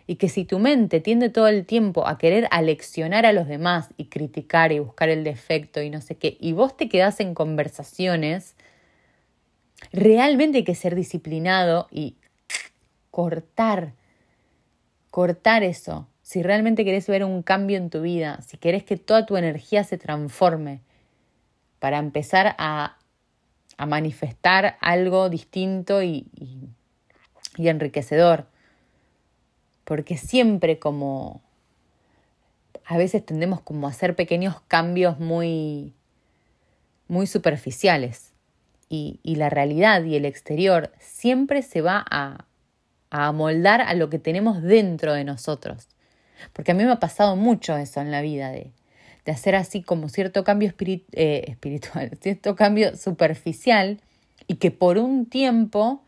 Y 0.06 0.16
que 0.16 0.28
si 0.28 0.44
tu 0.44 0.58
mente 0.58 1.00
tiende 1.00 1.30
todo 1.30 1.48
el 1.48 1.66
tiempo 1.66 2.06
a 2.06 2.18
querer 2.18 2.46
aleccionar 2.50 3.26
a 3.26 3.32
los 3.32 3.48
demás 3.48 3.90
y 3.96 4.06
criticar 4.06 4.70
y 4.70 4.78
buscar 4.78 5.08
el 5.08 5.24
defecto 5.24 5.82
y 5.82 5.90
no 5.90 6.00
sé 6.00 6.16
qué, 6.16 6.36
y 6.40 6.52
vos 6.52 6.76
te 6.76 6.88
quedás 6.88 7.18
en 7.18 7.34
conversaciones, 7.34 8.54
realmente 9.92 10.58
hay 10.58 10.64
que 10.64 10.76
ser 10.76 10.94
disciplinado 10.94 11.88
y 11.90 12.14
cortar, 13.10 13.94
cortar 15.10 15.64
eso. 15.64 16.06
Si 16.22 16.42
realmente 16.42 16.84
querés 16.84 17.08
ver 17.08 17.24
un 17.24 17.42
cambio 17.42 17.76
en 17.76 17.90
tu 17.90 18.02
vida, 18.02 18.40
si 18.42 18.58
querés 18.58 18.84
que 18.84 18.96
toda 18.96 19.26
tu 19.26 19.36
energía 19.36 19.82
se 19.84 19.98
transforme 19.98 20.80
para 21.78 21.98
empezar 21.98 22.54
a, 22.58 22.96
manifestar 23.78 24.78
algo 24.80 25.28
distinto 25.28 26.02
y 26.02 26.26
enriquecedor 27.58 28.46
porque 29.86 30.16
siempre 30.16 30.80
como 30.80 31.40
a 32.84 32.98
veces 32.98 33.24
tendemos 33.24 33.60
como 33.60 33.86
a 33.86 33.90
hacer 33.90 34.16
pequeños 34.16 34.60
cambios 34.66 35.20
muy, 35.20 35.94
muy 37.06 37.28
superficiales 37.28 38.32
y, 38.88 39.20
y, 39.22 39.36
la 39.36 39.48
realidad 39.48 40.02
y 40.04 40.16
el 40.16 40.24
exterior 40.24 40.92
siempre 40.98 41.62
se 41.62 41.82
va 41.82 42.04
a, 42.10 42.46
a 43.10 43.26
amoldar 43.28 43.80
a 43.80 43.94
lo 43.94 44.10
que 44.10 44.18
tenemos 44.18 44.60
dentro 44.60 45.14
de 45.14 45.24
nosotros. 45.24 45.88
Porque 46.52 46.72
a 46.72 46.74
mí 46.74 46.84
me 46.84 46.92
ha 46.92 47.00
pasado 47.00 47.36
mucho 47.36 47.76
eso 47.76 48.00
en 48.00 48.10
la 48.10 48.22
vida, 48.22 48.50
de, 48.50 48.72
de 49.24 49.32
hacer 49.32 49.54
así 49.54 49.82
como 49.82 50.08
cierto 50.08 50.42
cambio 50.42 50.72
eh, 51.12 51.44
espiritual, 51.46 52.10
cierto 52.20 52.56
cambio 52.56 52.96
superficial 52.96 54.00
y 54.48 54.56
que 54.56 54.72
por 54.72 54.98
un 54.98 55.26
tiempo 55.26 56.02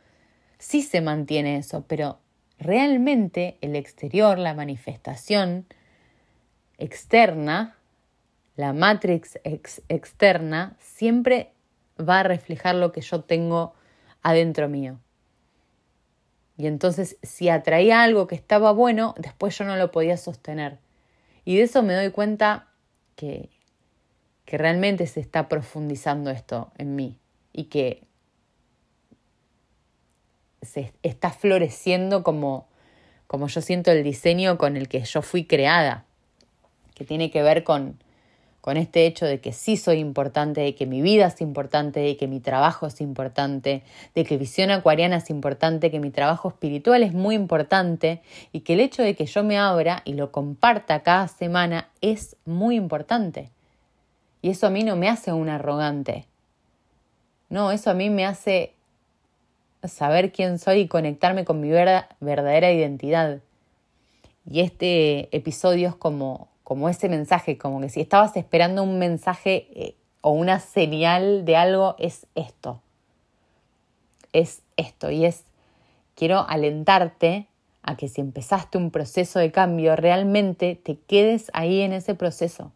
sí 0.58 0.82
se 0.82 1.00
mantiene 1.00 1.58
eso, 1.58 1.85
pero 1.87 2.18
realmente 2.58 3.58
el 3.60 3.76
exterior, 3.76 4.38
la 4.38 4.54
manifestación 4.54 5.66
externa, 6.78 7.76
la 8.56 8.72
matrix 8.72 9.38
ex 9.44 9.82
externa, 9.88 10.76
siempre 10.80 11.52
va 11.99 12.21
a 12.21 12.25
reflejar 12.25 12.75
lo 12.75 12.92
que 12.92 13.00
yo 13.00 13.23
tengo 13.23 13.75
adentro 14.23 14.68
mío. 14.68 14.99
Y 16.56 16.66
entonces 16.66 17.16
si 17.23 17.49
atraía 17.49 18.02
algo 18.02 18.26
que 18.26 18.34
estaba 18.34 18.73
bueno, 18.73 19.14
después 19.16 19.56
yo 19.56 19.64
no 19.64 19.76
lo 19.76 19.92
podía 19.92 20.16
sostener. 20.16 20.78
Y 21.44 21.56
de 21.56 21.62
eso 21.62 21.82
me 21.82 21.94
doy 21.94 22.10
cuenta 22.10 22.66
que, 23.14 23.49
que 24.44 24.58
realmente 24.58 25.06
se 25.06 25.21
está 25.21 25.49
profundizando 25.49 26.30
esto 26.30 26.73
en 26.76 26.97
mí 26.97 27.18
y 27.52 27.64
que 27.64 28.07
se 30.62 30.92
está 31.02 31.30
floreciendo 31.30 32.23
como, 32.23 32.66
como 33.26 33.49
yo 33.49 33.60
siento 33.60 33.90
el 33.90 34.02
diseño 34.02 34.58
con 34.58 34.76
el 34.76 34.88
que 34.88 35.00
yo 35.00 35.23
fui 35.23 35.44
creada, 35.44 36.04
que 36.94 37.04
tiene 37.04 37.30
que 37.30 37.42
ver 37.42 37.64
con, 37.64 37.99
con 38.60 38.76
este 38.76 39.06
hecho 39.06 39.25
de 39.25 39.40
que 39.40 39.52
sí 39.52 39.76
soy 39.76 39.99
importante, 39.99 40.60
de 40.60 40.75
que 40.75 40.84
mi 40.84 41.00
vida 41.00 41.28
es 41.28 41.40
importante, 41.40 42.00
de 42.00 42.16
que 42.16 42.26
mi 42.26 42.40
trabajo 42.40 42.86
es 42.86 43.00
importante, 43.00 43.82
de 44.14 44.25
que 44.25 44.36
visión 44.36 44.71
acuariana 44.71 45.16
es 45.16 45.30
importante, 45.30 45.90
que 45.90 46.00
mi 46.00 46.10
trabajo 46.10 46.49
espiritual 46.49 47.02
es 47.02 47.14
muy 47.14 47.34
importante 47.34 48.21
y 48.52 48.60
que 48.60 48.75
el 48.75 48.80
hecho 48.80 49.02
de 49.02 49.14
que 49.14 49.26
yo 49.26 49.44
me 49.44 49.58
abra 49.58 50.02
y 50.04 50.14
lo 50.14 50.32
comparta 50.32 51.02
cada 51.02 51.28
semana 51.28 51.88
es 52.00 52.36
muy 52.44 52.76
importante. 52.76 53.50
Y 54.42 54.50
eso 54.50 54.66
a 54.66 54.71
mí 54.71 54.84
no 54.84 54.97
me 54.97 55.08
hace 55.08 55.32
un 55.32 55.49
arrogante. 55.49 56.26
No, 57.49 57.73
eso 57.73 57.90
a 57.90 57.94
mí 57.94 58.10
me 58.10 58.26
hace 58.26 58.75
saber 59.84 60.32
quién 60.32 60.58
soy 60.58 60.80
y 60.80 60.88
conectarme 60.88 61.45
con 61.45 61.60
mi 61.60 61.71
verdadera 61.71 62.73
identidad. 62.73 63.41
Y 64.50 64.60
este 64.60 65.34
episodio 65.36 65.88
es 65.88 65.95
como, 65.95 66.49
como 66.64 66.88
ese 66.88 67.08
mensaje, 67.08 67.58
como 67.58 67.80
que 67.80 67.88
si 67.88 68.00
estabas 68.00 68.36
esperando 68.36 68.82
un 68.82 68.99
mensaje 68.99 69.69
eh, 69.75 69.95
o 70.21 70.30
una 70.30 70.58
señal 70.58 71.45
de 71.45 71.56
algo, 71.56 71.97
es 71.99 72.26
esto. 72.34 72.80
Es 74.32 74.62
esto. 74.76 75.10
Y 75.10 75.26
es, 75.26 75.45
quiero 76.14 76.49
alentarte 76.49 77.47
a 77.82 77.97
que 77.97 78.08
si 78.08 78.21
empezaste 78.21 78.78
un 78.78 78.91
proceso 78.91 79.38
de 79.38 79.52
cambio, 79.52 79.97
realmente 79.97 80.75
te 80.76 80.99
quedes 80.99 81.50
ahí 81.54 81.80
en 81.80 81.93
ese 81.93 82.14
proceso. 82.14 82.73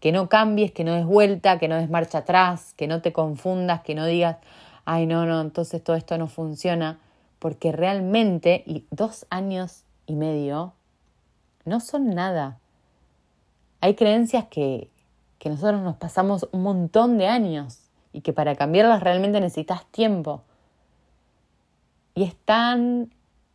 Que 0.00 0.12
no 0.12 0.28
cambies, 0.28 0.72
que 0.72 0.84
no 0.84 0.94
des 0.94 1.06
vuelta, 1.06 1.58
que 1.58 1.68
no 1.68 1.76
des 1.76 1.88
marcha 1.88 2.18
atrás, 2.18 2.74
que 2.76 2.86
no 2.86 3.00
te 3.00 3.12
confundas, 3.12 3.82
que 3.82 3.94
no 3.94 4.04
digas, 4.04 4.36
ay, 4.84 5.06
no, 5.06 5.26
no, 5.26 5.40
entonces 5.40 5.82
todo 5.82 5.96
esto 5.96 6.18
no 6.18 6.26
funciona, 6.26 6.98
porque 7.38 7.72
realmente, 7.72 8.62
y 8.66 8.84
dos 8.90 9.26
años 9.30 9.84
y 10.06 10.14
medio, 10.14 10.72
no 11.64 11.80
son 11.80 12.10
nada. 12.10 12.58
Hay 13.80 13.94
creencias 13.94 14.46
que, 14.46 14.90
que 15.38 15.50
nosotros 15.50 15.82
nos 15.82 15.96
pasamos 15.96 16.48
un 16.52 16.62
montón 16.62 17.18
de 17.18 17.26
años 17.26 17.80
y 18.12 18.20
que 18.20 18.32
para 18.32 18.54
cambiarlas 18.56 19.02
realmente 19.02 19.40
necesitas 19.40 19.84
tiempo. 19.86 20.42
Y 22.14 22.22
es 22.22 22.36
tan 22.44 23.12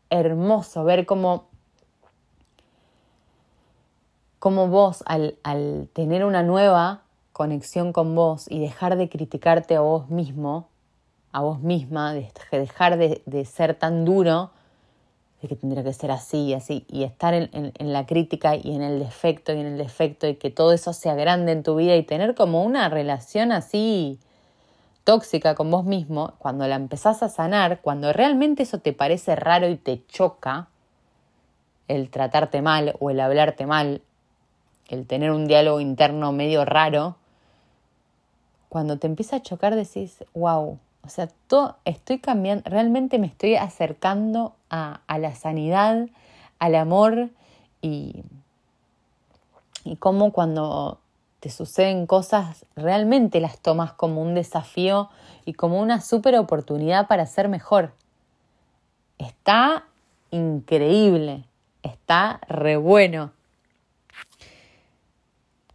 hermoso 0.09 0.83
ver 0.83 1.05
cómo, 1.05 1.47
cómo 4.37 4.67
vos 4.67 5.03
al, 5.05 5.37
al 5.43 5.87
tener 5.93 6.25
una 6.25 6.43
nueva 6.43 7.03
conexión 7.31 7.93
con 7.93 8.15
vos 8.15 8.47
y 8.49 8.59
dejar 8.59 8.97
de 8.97 9.07
criticarte 9.07 9.75
a 9.75 9.79
vos 9.79 10.09
mismo, 10.09 10.67
a 11.31 11.41
vos 11.41 11.59
misma, 11.59 12.13
de 12.13 12.31
dejar 12.51 12.97
de, 12.97 13.45
ser 13.45 13.75
tan 13.75 14.05
duro, 14.05 14.51
de 15.41 15.47
que 15.47 15.55
tendría 15.55 15.83
que 15.83 15.93
ser 15.93 16.11
así 16.11 16.45
y 16.45 16.53
así, 16.53 16.85
y 16.87 17.03
estar 17.03 17.33
en, 17.33 17.49
en, 17.53 17.71
en, 17.77 17.93
la 17.93 18.05
crítica 18.05 18.55
y 18.55 18.75
en 18.75 18.81
el 18.81 18.99
defecto 18.99 19.53
y 19.53 19.59
en 19.59 19.67
el 19.67 19.77
defecto, 19.77 20.27
y 20.27 20.35
que 20.35 20.49
todo 20.49 20.73
eso 20.73 20.93
sea 20.93 21.15
grande 21.15 21.51
en 21.51 21.63
tu 21.63 21.75
vida 21.75 21.95
y 21.95 22.03
tener 22.03 22.35
como 22.35 22.63
una 22.63 22.89
relación 22.89 23.51
así 23.51 24.19
tóxica 25.03 25.55
con 25.55 25.71
vos 25.71 25.85
mismo, 25.85 26.33
cuando 26.37 26.67
la 26.67 26.75
empezás 26.75 27.23
a 27.23 27.29
sanar, 27.29 27.81
cuando 27.81 28.13
realmente 28.13 28.63
eso 28.63 28.79
te 28.79 28.93
parece 28.93 29.35
raro 29.35 29.67
y 29.67 29.75
te 29.75 30.05
choca, 30.07 30.67
el 31.87 32.09
tratarte 32.11 32.61
mal 32.61 32.95
o 32.99 33.09
el 33.09 33.19
hablarte 33.19 33.65
mal, 33.65 34.01
el 34.87 35.07
tener 35.07 35.31
un 35.31 35.47
diálogo 35.47 35.79
interno 35.79 36.31
medio 36.31 36.63
raro, 36.63 37.15
cuando 38.69 38.97
te 38.97 39.07
empieza 39.07 39.37
a 39.37 39.41
chocar 39.41 39.75
decís, 39.75 40.23
wow, 40.35 40.77
o 41.03 41.09
sea, 41.09 41.27
todo, 41.47 41.77
estoy 41.85 42.19
cambiando, 42.19 42.69
realmente 42.69 43.19
me 43.19 43.27
estoy 43.27 43.55
acercando 43.55 44.55
a, 44.69 45.01
a 45.07 45.17
la 45.17 45.33
sanidad, 45.35 46.07
al 46.59 46.75
amor 46.75 47.29
y, 47.81 48.23
y 49.83 49.95
cómo 49.95 50.31
cuando 50.31 50.99
te 51.39 51.49
suceden 51.49 52.05
cosas 52.05 52.65
realmente 52.75 53.39
las 53.39 53.59
tomas 53.59 53.93
como 53.93 54.21
un 54.21 54.35
desafío 54.35 55.09
y 55.45 55.53
como 55.53 55.79
una 55.79 56.01
super 56.01 56.37
oportunidad 56.37 57.07
para 57.07 57.25
ser 57.25 57.47
mejor. 57.47 57.93
Está 59.17 59.85
increíble, 60.31 61.45
está 61.81 62.41
re 62.47 62.77
bueno. 62.77 63.31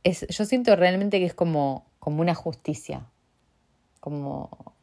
Es, 0.03 0.27
yo 0.29 0.45
siento 0.45 0.77
realmente 0.77 1.19
que 1.19 1.25
es 1.25 1.35
como, 1.35 1.87
como 1.99 2.21
una 2.21 2.35
justicia, 2.35 3.07
como 4.01 4.74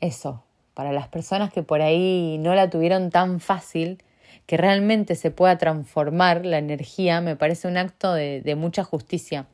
eso, 0.00 0.44
para 0.74 0.92
las 0.92 1.08
personas 1.08 1.52
que 1.52 1.62
por 1.62 1.82
ahí 1.82 2.38
no 2.38 2.54
la 2.54 2.70
tuvieron 2.70 3.10
tan 3.10 3.40
fácil, 3.40 4.02
que 4.46 4.56
realmente 4.56 5.14
se 5.14 5.30
pueda 5.30 5.58
transformar 5.58 6.46
la 6.46 6.58
energía, 6.58 7.20
me 7.20 7.36
parece 7.36 7.68
un 7.68 7.76
acto 7.76 8.14
de, 8.14 8.54
mucha 8.56 8.84
justicia. 8.84 9.46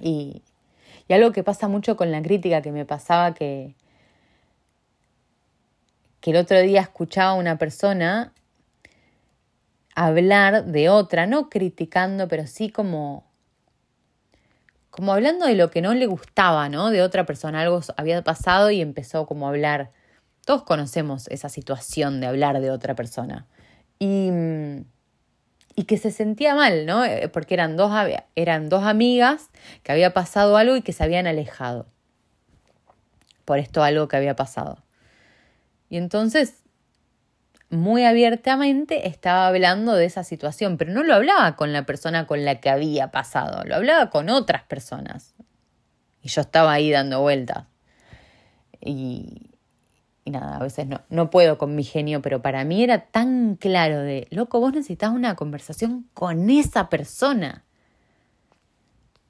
Y, 0.00 0.42
y 1.06 1.12
algo 1.12 1.32
que 1.32 1.44
pasa 1.44 1.68
mucho 1.68 1.96
con 1.96 2.10
la 2.10 2.22
crítica, 2.22 2.62
que 2.62 2.72
me 2.72 2.84
pasaba 2.84 3.34
que, 3.34 3.74
que 6.20 6.30
el 6.30 6.36
otro 6.36 6.60
día 6.60 6.80
escuchaba 6.80 7.30
a 7.30 7.34
una 7.34 7.58
persona 7.58 8.32
hablar 9.94 10.64
de 10.64 10.88
otra, 10.88 11.26
no 11.26 11.50
criticando, 11.50 12.28
pero 12.28 12.46
sí 12.46 12.70
como 12.70 13.24
como 14.92 15.14
hablando 15.14 15.46
de 15.46 15.54
lo 15.54 15.70
que 15.70 15.80
no 15.80 15.94
le 15.94 16.04
gustaba, 16.04 16.68
¿no? 16.68 16.90
De 16.90 17.00
otra 17.00 17.24
persona, 17.24 17.62
algo 17.62 17.80
había 17.96 18.22
pasado 18.22 18.70
y 18.70 18.82
empezó 18.82 19.24
como 19.24 19.46
a 19.46 19.48
hablar. 19.48 19.90
Todos 20.44 20.64
conocemos 20.64 21.28
esa 21.28 21.48
situación 21.48 22.20
de 22.20 22.26
hablar 22.26 22.60
de 22.60 22.70
otra 22.70 22.94
persona. 22.94 23.46
Y, 23.98 24.28
y 25.74 25.84
que 25.84 25.96
se 25.96 26.10
sentía 26.10 26.54
mal, 26.54 26.84
¿no? 26.84 27.06
Eh, 27.06 27.30
porque 27.30 27.54
eran 27.54 27.78
dos, 27.78 27.90
eran 28.34 28.68
dos 28.68 28.84
amigas 28.84 29.48
que 29.82 29.92
había 29.92 30.12
pasado 30.12 30.58
algo 30.58 30.76
y 30.76 30.82
que 30.82 30.92
se 30.92 31.02
habían 31.02 31.26
alejado. 31.26 31.86
Por 33.46 33.58
esto 33.58 33.82
algo 33.82 34.08
que 34.08 34.18
había 34.18 34.36
pasado. 34.36 34.76
Y 35.88 35.96
entonces 35.96 36.56
muy 37.72 38.04
abiertamente 38.04 39.08
estaba 39.08 39.46
hablando 39.46 39.94
de 39.94 40.04
esa 40.04 40.24
situación, 40.24 40.76
pero 40.76 40.92
no 40.92 41.02
lo 41.02 41.14
hablaba 41.14 41.56
con 41.56 41.72
la 41.72 41.86
persona 41.86 42.26
con 42.26 42.44
la 42.44 42.60
que 42.60 42.68
había 42.68 43.10
pasado, 43.10 43.64
lo 43.64 43.74
hablaba 43.76 44.10
con 44.10 44.28
otras 44.28 44.62
personas. 44.64 45.34
Y 46.22 46.28
yo 46.28 46.42
estaba 46.42 46.72
ahí 46.72 46.90
dando 46.90 47.22
vueltas. 47.22 47.64
Y, 48.80 49.50
y 50.24 50.30
nada, 50.30 50.56
a 50.56 50.60
veces 50.60 50.86
no, 50.86 51.00
no 51.08 51.30
puedo 51.30 51.56
con 51.56 51.74
mi 51.74 51.82
genio, 51.82 52.20
pero 52.20 52.42
para 52.42 52.62
mí 52.64 52.84
era 52.84 53.06
tan 53.06 53.56
claro 53.56 54.00
de, 54.00 54.28
loco, 54.30 54.60
vos 54.60 54.72
necesitas 54.72 55.10
una 55.10 55.34
conversación 55.34 56.06
con 56.12 56.50
esa 56.50 56.90
persona. 56.90 57.64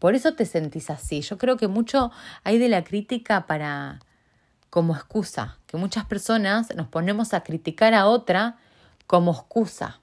Por 0.01 0.17
eso 0.17 0.35
te 0.35 0.47
sentís 0.47 0.91
así. 0.91 1.21
Yo 1.21 1.39
creo 1.39 1.57
que 1.57 1.69
mucho 1.69 2.11
hay 2.43 2.59
de 2.59 2.69
la 2.69 2.83
crítica 2.83 3.47
para 3.47 4.01
como 4.73 4.95
excusa, 4.95 5.59
que 5.67 5.77
muchas 5.77 6.07
personas 6.07 6.75
nos 6.75 6.87
ponemos 6.87 7.35
a 7.35 7.43
criticar 7.43 7.93
a 7.93 8.07
otra 8.07 8.57
como 9.07 9.33
excusa 9.33 10.01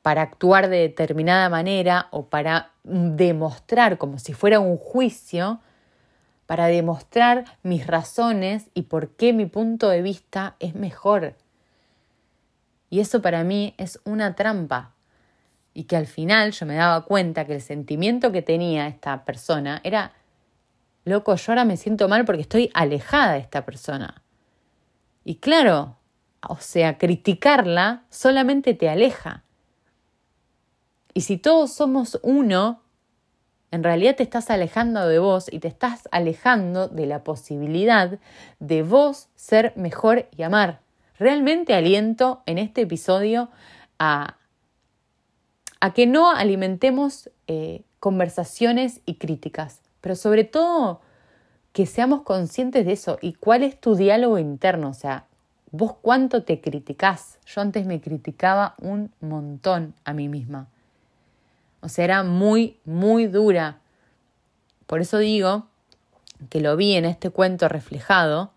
para 0.00 0.22
actuar 0.22 0.68
de 0.68 0.76
determinada 0.76 1.48
manera 1.48 2.06
o 2.12 2.26
para 2.26 2.70
demostrar 2.84 3.98
como 3.98 4.20
si 4.20 4.32
fuera 4.32 4.60
un 4.60 4.76
juicio, 4.76 5.58
para 6.46 6.68
demostrar 6.68 7.46
mis 7.64 7.84
razones 7.84 8.70
y 8.74 8.82
por 8.82 9.08
qué 9.16 9.32
mi 9.32 9.46
punto 9.46 9.88
de 9.88 10.02
vista 10.02 10.54
es 10.60 10.76
mejor. 10.76 11.34
Y 12.90 13.00
eso 13.00 13.20
para 13.20 13.42
mí 13.42 13.74
es 13.76 13.98
una 14.04 14.36
trampa. 14.36 14.94
Y 15.74 15.84
que 15.84 15.96
al 15.96 16.06
final 16.06 16.52
yo 16.52 16.64
me 16.64 16.76
daba 16.76 17.04
cuenta 17.06 17.44
que 17.44 17.56
el 17.56 17.60
sentimiento 17.60 18.30
que 18.30 18.42
tenía 18.42 18.86
esta 18.86 19.24
persona 19.24 19.80
era 19.82 20.12
loco, 21.04 21.34
yo 21.34 21.52
ahora 21.52 21.64
me 21.64 21.76
siento 21.76 22.08
mal 22.08 22.24
porque 22.24 22.42
estoy 22.42 22.70
alejada 22.74 23.34
de 23.34 23.40
esta 23.40 23.64
persona. 23.64 24.22
Y 25.24 25.36
claro, 25.36 25.96
o 26.48 26.56
sea, 26.56 26.98
criticarla 26.98 28.04
solamente 28.10 28.74
te 28.74 28.88
aleja. 28.88 29.44
Y 31.12 31.22
si 31.22 31.36
todos 31.36 31.72
somos 31.72 32.18
uno, 32.22 32.82
en 33.70 33.84
realidad 33.84 34.16
te 34.16 34.22
estás 34.22 34.50
alejando 34.50 35.06
de 35.06 35.18
vos 35.18 35.52
y 35.52 35.58
te 35.58 35.68
estás 35.68 36.08
alejando 36.12 36.88
de 36.88 37.06
la 37.06 37.22
posibilidad 37.24 38.18
de 38.58 38.82
vos 38.82 39.28
ser 39.36 39.72
mejor 39.76 40.28
y 40.36 40.42
amar. 40.42 40.80
Realmente 41.18 41.74
aliento 41.74 42.42
en 42.46 42.58
este 42.58 42.82
episodio 42.82 43.50
a, 43.98 44.36
a 45.80 45.92
que 45.92 46.06
no 46.06 46.30
alimentemos 46.30 47.30
eh, 47.46 47.82
conversaciones 47.98 49.02
y 49.04 49.16
críticas 49.16 49.89
pero 50.00 50.16
sobre 50.16 50.44
todo 50.44 51.00
que 51.72 51.86
seamos 51.86 52.22
conscientes 52.22 52.84
de 52.86 52.92
eso 52.92 53.18
y 53.20 53.34
cuál 53.34 53.62
es 53.62 53.80
tu 53.80 53.94
diálogo 53.94 54.38
interno, 54.38 54.88
o 54.90 54.94
sea, 54.94 55.26
vos 55.70 55.94
cuánto 56.00 56.42
te 56.42 56.60
criticás. 56.60 57.38
Yo 57.46 57.60
antes 57.60 57.86
me 57.86 58.00
criticaba 58.00 58.74
un 58.78 59.12
montón 59.20 59.94
a 60.04 60.12
mí 60.12 60.28
misma. 60.28 60.68
O 61.80 61.88
sea, 61.88 62.04
era 62.04 62.22
muy, 62.22 62.76
muy 62.84 63.26
dura. 63.26 63.78
Por 64.86 65.00
eso 65.00 65.18
digo 65.18 65.66
que 66.48 66.60
lo 66.60 66.76
vi 66.76 66.94
en 66.94 67.04
este 67.04 67.30
cuento 67.30 67.68
reflejado, 67.68 68.50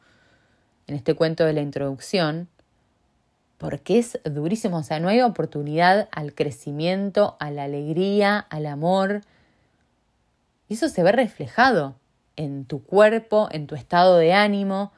en 0.87 0.95
este 0.95 1.13
cuento 1.13 1.45
de 1.45 1.53
la 1.53 1.61
introducción, 1.61 2.47
porque 3.57 3.99
es 3.99 4.19
durísimo, 4.25 4.77
o 4.77 4.83
sea, 4.83 4.99
no 4.99 5.07
hay 5.07 5.21
oportunidad 5.21 6.09
al 6.11 6.33
crecimiento, 6.33 7.37
a 7.39 7.49
la 7.51 7.63
alegría, 7.63 8.39
al 8.39 8.65
amor, 8.65 9.21
eso 10.73 10.89
se 10.89 11.03
ve 11.03 11.11
reflejado 11.11 11.95
en 12.35 12.65
tu 12.65 12.83
cuerpo, 12.83 13.47
en 13.51 13.67
tu 13.67 13.75
estado 13.75 14.17
de 14.17 14.33
ánimo. 14.33 14.91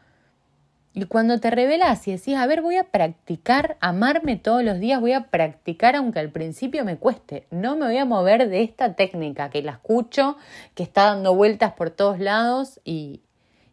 Y 0.94 1.06
cuando 1.06 1.40
te 1.40 1.52
revelas 1.52 2.08
y 2.08 2.14
decís, 2.14 2.36
a 2.38 2.48
ver, 2.48 2.62
voy 2.62 2.78
a 2.78 2.86
practicar 2.86 3.78
amarme 3.82 4.38
todos 4.38 4.64
los 4.64 4.80
días, 4.80 5.02
voy 5.02 5.12
a 5.12 5.30
practicar 5.30 5.96
aunque 5.96 6.20
al 6.20 6.32
principio 6.32 6.86
me 6.86 6.98
cueste, 6.98 7.48
no 7.52 7.76
me 7.76 7.88
voy 7.88 7.98
a 7.98 8.06
mover 8.06 8.48
de 8.48 8.64
esta 8.64 8.94
técnica 8.94 9.50
que 9.50 9.62
la 9.62 9.74
escucho, 9.74 10.38
que 10.74 10.84
está 10.84 11.08
dando 11.08 11.36
vueltas 11.36 11.74
por 11.74 11.90
todos 11.90 12.20
lados 12.20 12.80
y, 12.86 13.22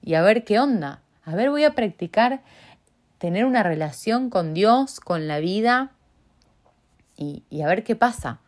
y 0.02 0.14
a 0.14 0.22
ver 0.22 0.42
qué 0.42 0.58
onda. 0.58 1.02
A 1.24 1.36
ver, 1.36 1.50
voy 1.50 1.62
a 1.62 1.74
practicar 1.76 2.42
tener 3.18 3.44
una 3.44 3.62
relación 3.62 4.28
con 4.28 4.52
Dios, 4.52 4.98
con 4.98 5.28
la 5.28 5.38
vida 5.38 5.92
y, 7.16 7.44
y 7.50 7.62
a 7.62 7.68
ver 7.68 7.84
qué 7.84 7.94
pasa. 7.94 8.40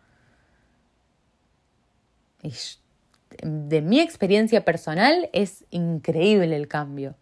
Y 2.42 2.52
de 3.42 3.82
mi 3.82 4.00
experiencia 4.00 4.64
personal 4.64 5.28
es 5.32 5.64
increíble 5.70 6.54
el 6.56 6.68
cambio. 6.68 7.14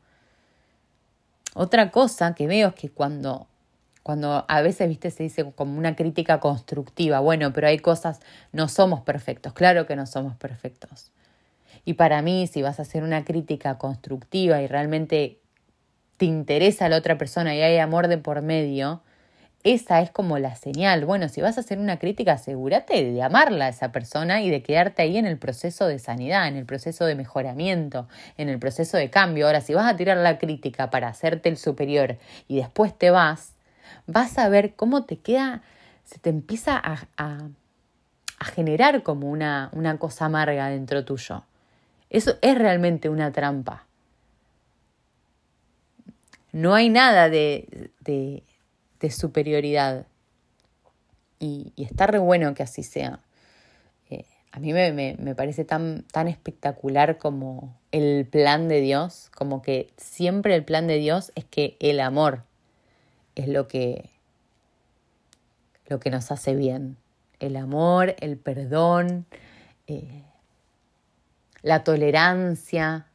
Otra 1.55 1.91
cosa 1.91 2.35
que 2.35 2.47
veo 2.47 2.69
es 2.69 2.75
que 2.75 2.89
cuando, 2.89 3.47
cuando 4.03 4.45
a 4.49 4.63
veces, 4.63 4.89
viste, 4.89 5.11
se 5.11 5.25
dice 5.25 5.53
como 5.55 5.79
una 5.79 5.97
crítica 5.97 6.41
constructiva, 6.41 7.21
bueno, 7.21 7.53
pero 7.53 7.67
hay 7.67 7.79
cosas, 7.79 8.21
no 8.53 8.69
somos 8.69 9.03
perfectos, 9.03 9.53
claro 9.53 9.87
que 9.87 9.97
no 9.97 10.07
somos 10.07 10.35
perfectos. 10.37 11.11
Y 11.85 11.95
para 11.95 12.23
mí, 12.23 12.47
si 12.47 12.63
vas 12.63 12.79
a 12.79 12.83
hacer 12.83 13.03
una 13.03 13.25
crítica 13.25 13.77
constructiva 13.79 14.63
y 14.63 14.67
realmente 14.67 15.41
te 16.17 16.27
interesa 16.27 16.87
a 16.87 16.89
la 16.89 16.97
otra 16.97 17.19
persona 17.19 17.55
y 17.55 17.61
hay 17.61 17.79
amor 17.79 18.09
de 18.09 18.19
por 18.19 18.41
medio, 18.43 19.03
esa 19.65 20.01
es 20.01 20.11
como 20.11 20.39
la 20.39 20.57
señal. 20.57 21.05
Bueno, 21.05 21.29
si 21.29 21.41
vas 21.41 21.57
a 21.57 21.61
hacer 21.61 21.79
una 21.79 21.99
crítica, 21.99 22.33
asegúrate 22.33 23.05
de 23.13 23.23
amarla 23.23 23.67
a 23.67 23.69
esa 23.69 23.93
persona 23.93 24.43
y 24.43 24.51
de 24.51 24.63
quedarte 24.63 25.03
ahí 25.03 25.17
en 25.17 25.27
el 25.27 25.39
proceso 25.39 25.87
de 25.87 26.01
sanidad, 26.01 26.49
en 26.49 26.57
el 26.57 26.67
proceso 26.67 27.05
de 27.05 27.15
mejoramiento, 27.15 28.09
en 28.37 28.49
el 28.49 28.59
proceso 28.59 28.97
de 28.97 29.09
cambio. 29.09 29.47
Ahora, 29.47 29.61
si 29.61 29.73
vas 29.73 29.93
a 29.93 29.97
tirar 29.97 30.17
la 30.17 30.39
crítica 30.39 30.91
para 30.91 31.09
hacerte 31.09 31.49
el 31.49 31.57
superior 31.57 32.19
y 32.49 32.57
después 32.57 32.97
te 32.99 33.11
vas, 33.11 33.55
vas 34.07 34.37
a 34.39 34.49
ver 34.49 34.75
cómo 34.75 35.05
te 35.05 35.19
queda, 35.19 35.63
se 36.05 36.19
te 36.19 36.31
empieza 36.31 36.77
a, 36.77 37.07
a, 37.17 37.49
generar 38.45 39.05
como 39.05 39.31
una, 39.31 39.71
una 39.73 39.97
cosa 39.99 40.25
amarga 40.25 40.69
dentro 40.71 41.05
tuyo. 41.05 41.45
Eso 42.11 42.35
es 42.43 42.59
realmente 42.59 43.09
una 43.09 43.31
trampa. 43.31 43.87
No 46.51 46.75
hay 46.75 46.89
nada 46.91 47.31
de, 47.31 47.91
de 48.01 48.43
de 49.03 49.11
superioridad. 49.11 50.07
Y, 51.39 51.73
está 51.77 52.07
re 52.07 52.19
bueno 52.19 52.55
que 52.55 52.63
así 52.63 52.83
sea. 52.85 53.21
Eh, 54.09 54.25
a 54.53 54.61
mí 54.61 54.73
me, 54.73 54.93
me, 54.93 55.35
parece 55.35 55.65
tan, 55.65 56.05
tan 56.05 56.29
espectacular 56.29 57.19
como 57.19 57.77
el 57.91 58.27
plan 58.27 58.69
de 58.69 58.81
Dios, 58.81 59.31
como 59.35 59.61
que 59.61 59.93
siempre 59.97 60.55
el 60.55 60.65
plan 60.65 60.87
de 60.87 60.97
Dios 60.99 61.33
es 61.35 61.45
que 61.45 61.77
el 61.81 62.01
amor 62.01 62.45
es 63.35 63.49
lo 63.49 63.67
que, 63.67 64.09
lo 65.89 65.99
que 65.99 66.11
nos 66.11 66.31
hace 66.31 66.55
bien. 66.55 66.97
El 67.41 67.57
amor, 67.57 68.15
el 68.21 68.37
perdón, 68.37 69.27
eh, 69.89 70.23
la 71.63 71.83
tolerancia, 71.83 73.07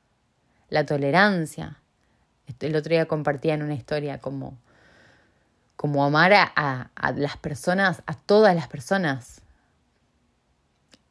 la 0.70 0.86
tolerancia. 0.86 1.80
El 2.60 2.76
otro 2.76 2.90
día 2.90 3.06
compartía 3.06 3.54
en 3.54 3.64
una 3.64 3.74
historia 3.74 4.20
como 4.20 4.58
como 5.78 6.04
amar 6.04 6.34
a, 6.34 6.92
las 7.16 7.38
personas, 7.38 8.02
a 8.08 8.16
todas 8.16 8.56
las 8.56 8.68
personas. 8.68 9.42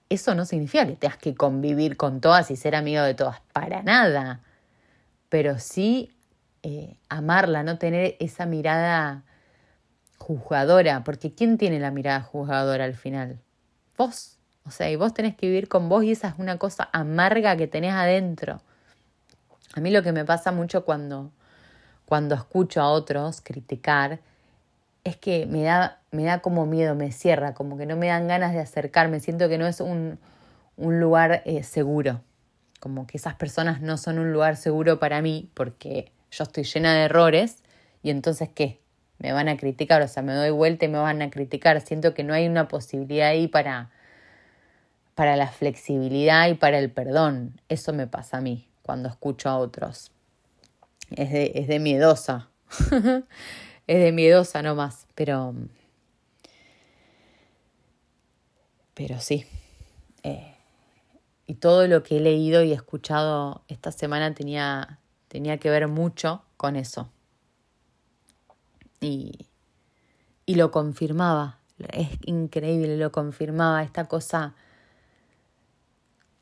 Eso 0.09 0.35
no 0.35 0.44
significa 0.44 0.87
que 0.87 0.96
tengas 0.96 1.18
que 1.18 1.35
convivir 1.35 1.96
con 1.96 2.20
todas 2.20 2.50
y 2.50 2.57
ser 2.57 2.74
amigo 2.74 3.02
de 3.02 3.14
todas, 3.14 3.40
para 3.52 3.83
nada. 3.83 4.40
Pero 5.29 5.59
sí 5.59 6.12
eh, 6.62 6.96
amarla, 7.09 7.62
no 7.62 7.79
tener 7.79 8.16
esa 8.18 8.44
mirada 8.44 9.22
juzgadora, 10.18 11.05
porque 11.05 11.33
¿quién 11.33 11.59
tiene 11.59 11.79
la 11.79 11.92
mirada 11.92 12.20
juzgadora 12.20 12.85
al 12.85 12.94
final? 12.94 13.40
Vos. 13.96 14.33
O 14.66 14.72
sea, 14.72 14.90
y 14.90 14.96
vos 14.96 15.14
tenés 15.14 15.37
que 15.37 15.46
vivir 15.46 15.68
con 15.68 15.88
vos 15.88 16.02
y 16.02 16.11
esa 16.11 16.26
es 16.26 16.35
una 16.38 16.59
cosa 16.59 16.88
amarga 16.92 17.57
que 17.57 17.68
tenés 17.68 17.92
adentro. 17.92 18.61
A 19.74 19.81
mí 19.81 19.92
lo 19.92 20.02
que 20.02 20.11
me 20.11 20.24
pasa 20.24 20.50
mucho 20.50 20.85
cuando, 20.85 21.31
cuando 22.05 22.35
escucho 22.35 22.81
a 22.81 22.88
otros 22.88 23.40
criticar 23.40 24.18
es 25.07 25.16
que 25.16 25.47
me 25.47 25.62
da, 25.62 26.01
me 26.11 26.25
da 26.25 26.40
como 26.40 26.66
miedo, 26.66 26.97
me 26.97 27.12
cierra, 27.12 27.55
como 27.55 27.79
que 27.79 27.87
no 27.87 27.95
me 27.95 28.09
dan 28.09 28.27
ganas 28.27 28.53
de 28.53 28.59
acercarme, 28.59 29.21
siento 29.21 29.49
que 29.49 29.57
no 29.57 29.69
es 29.69 29.81
un, 29.81 30.19
un 30.77 30.99
lugar 30.99 31.42
eh, 31.45 31.62
seguro, 31.62 32.23
como 32.81 33.07
que 33.07 33.16
esas 33.16 33.35
personas 33.37 33.81
no 33.81 33.99
son 33.99 34.19
un 34.19 34.33
lugar 34.33 34.57
seguro 34.57 34.99
para 34.99 35.23
mí 35.23 35.49
porque 35.55 36.11
yo 36.33 36.42
estoy 36.42 36.64
llena 36.64 36.92
de 36.92 37.05
errores 37.05 37.62
y 38.03 38.11
entonces 38.11 38.49
¿qué? 38.53 38.81
Me 39.19 39.33
van 39.33 39.49
a 39.49 39.57
criticar, 39.57 40.03
o 40.03 40.09
sea, 40.09 40.25
me 40.25 40.35
doy 40.35 40.51
vuelta 40.51 40.87
y 40.87 40.88
me 40.88 40.99
van 40.99 41.23
a 41.23 41.31
criticar, 41.31 41.81
siento 41.83 42.12
que 42.12 42.25
no 42.25 42.35
hay 42.35 42.49
una 42.49 42.66
posibilidad 42.66 43.29
ahí 43.29 43.47
para, 43.47 43.90
para 45.14 45.37
la 45.37 45.47
flexibilidad 45.47 46.49
y 46.49 46.55
para 46.55 46.81
el 46.81 46.90
perdón, 46.90 47.61
eso 47.69 47.92
me 47.92 48.09
pasa 48.09 48.38
a 48.38 48.40
mí 48.40 48.69
cuando 48.83 49.09
escucho 49.09 49.51
a 49.51 49.59
otros. 49.59 50.11
Es 51.12 51.31
de, 51.31 51.53
es 51.55 51.69
de 51.69 51.79
miedosa. 51.79 52.49
es 53.87 54.03
de 54.03 54.12
miedosa 54.12 54.62
nomás, 54.62 55.07
pero. 55.14 55.55
Pero 58.94 59.20
sí. 59.20 59.44
Eh, 60.22 60.55
y 61.46 61.55
todo 61.55 61.87
lo 61.87 62.03
que 62.03 62.16
he 62.16 62.20
leído 62.20 62.62
y 62.62 62.72
escuchado 62.72 63.62
esta 63.68 63.92
semana 63.92 64.35
tenía, 64.35 64.99
tenía 65.29 65.59
que 65.59 65.70
ver 65.70 65.87
mucho 65.87 66.42
con 66.57 66.77
eso. 66.77 67.11
Y, 69.01 69.46
y 70.46 70.55
lo 70.55 70.70
confirmaba. 70.70 71.59
Es 71.92 72.09
increíble, 72.25 72.96
lo 72.96 73.12
confirmaba. 73.12 73.83
Esta 73.83 74.07
cosa 74.07 74.55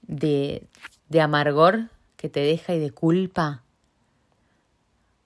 de, 0.03 0.69
de 1.09 1.21
amargor 1.21 1.91
que 2.17 2.29
te 2.29 2.41
deja 2.41 2.75
y 2.75 2.79
de 2.79 2.93
culpa 2.93 3.64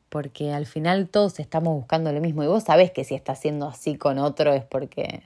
porque 0.09 0.53
al 0.53 0.67
final 0.67 1.09
todos 1.09 1.39
estamos 1.41 1.75
buscando 1.75 2.13
lo 2.13 2.21
mismo 2.21 2.43
y 2.43 2.47
vos 2.47 2.65
sabés 2.65 2.91
que 2.91 3.05
si 3.05 3.15
estás 3.15 3.39
haciendo 3.39 3.69
así 3.69 3.97
con 3.97 4.19
otro 4.19 4.53
es 4.53 4.65
porque 4.65 5.23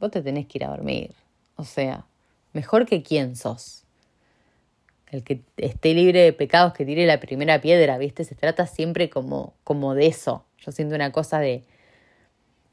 vos 0.00 0.10
te 0.10 0.22
tenés 0.22 0.46
que 0.46 0.58
ir 0.58 0.64
a 0.64 0.68
dormir. 0.68 1.12
O 1.56 1.64
sea, 1.64 2.04
mejor 2.52 2.86
que 2.86 3.02
quién 3.02 3.36
sos. 3.36 3.84
El 5.10 5.24
que 5.24 5.42
esté 5.56 5.94
libre 5.94 6.20
de 6.20 6.32
pecados 6.32 6.74
que 6.74 6.84
tire 6.84 7.06
la 7.06 7.18
primera 7.18 7.60
piedra, 7.60 7.98
¿viste? 7.98 8.24
Se 8.24 8.34
trata 8.34 8.66
siempre 8.66 9.08
como, 9.08 9.54
como 9.64 9.94
de 9.94 10.06
eso. 10.06 10.44
Yo 10.58 10.70
siento 10.70 10.94
una 10.94 11.12
cosa 11.12 11.40
de, 11.40 11.64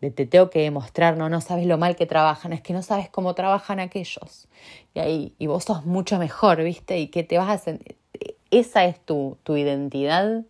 de 0.01 0.11
te 0.11 0.25
tengo 0.25 0.49
que 0.49 0.59
demostrar, 0.59 1.17
no, 1.17 1.29
no 1.29 1.39
sabes 1.39 1.65
lo 1.65 1.77
mal 1.77 1.95
que 1.95 2.05
trabajan, 2.05 2.51
es 2.51 2.61
que 2.61 2.73
no 2.73 2.83
sabes 2.83 3.09
cómo 3.09 3.35
trabajan 3.35 3.79
aquellos. 3.79 4.47
Y 4.93 4.99
ahí, 4.99 5.33
y 5.39 5.47
vos 5.47 5.63
sos 5.63 5.85
mucho 5.85 6.19
mejor, 6.19 6.61
¿viste? 6.61 6.99
Y 6.99 7.07
que 7.07 7.23
te 7.23 7.37
vas 7.37 7.49
a 7.49 7.57
sentir. 7.57 7.95
Esa 8.51 8.85
es 8.85 8.99
tu, 8.99 9.37
tu 9.43 9.55
identidad 9.57 10.43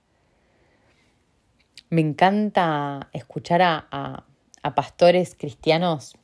me 1.90 2.02
encanta 2.02 3.10
escuchar 3.14 3.62
a, 3.64 4.26
pastores 4.76 5.36
cristianos 5.38 6.18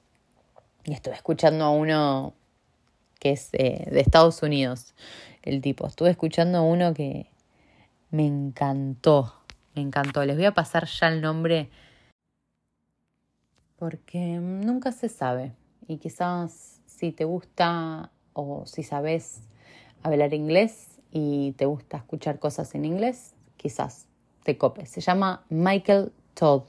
y 0.84 0.93
estuve 0.93 1.13
escuchando 1.13 1.63
a 1.63 1.69
uno 1.69 2.34
que 3.19 3.34
es 3.34 3.50
eh, 3.54 3.88
de 3.91 4.00
Estados 4.00 4.41
Unidos, 4.41 4.95
el 5.43 5.62
tipo. 5.62 5.86
Estuve 5.86 6.10
escuchando 6.10 6.58
a 6.58 6.62
uno 6.63 6.95
que 6.95 7.28
me 8.10 8.26
encantó, 8.26 9.36
me 9.76 9.84
encantó. 9.84 10.26
Les 10.26 10.38
voy 10.38 10.45
a 10.45 10.56
pasar 10.56 10.88
ya 10.88 11.10
el 11.10 11.21
nombre 11.21 11.69
porque 13.78 14.38
nunca 14.39 14.91
se 14.91 15.08
sabe 15.08 15.54
y 15.88 15.97
quizás 15.97 16.82
si 16.88 17.12
te 17.12 17.26
gusta 17.26 18.12
o 18.34 18.65
si 18.65 18.82
sabes 18.82 19.41
hablar 20.02 20.34
inglés 20.34 21.00
y 21.12 21.52
te 21.54 21.65
gusta 21.65 21.97
escuchar 21.97 22.39
cosas 22.39 22.74
en 22.74 22.86
inglés, 22.86 23.36
quizás 23.58 24.08
te 24.43 24.58
cope. 24.58 24.86
Se 24.86 25.01
llama 25.01 25.43
Michael 25.49 26.12
Todd 26.34 26.63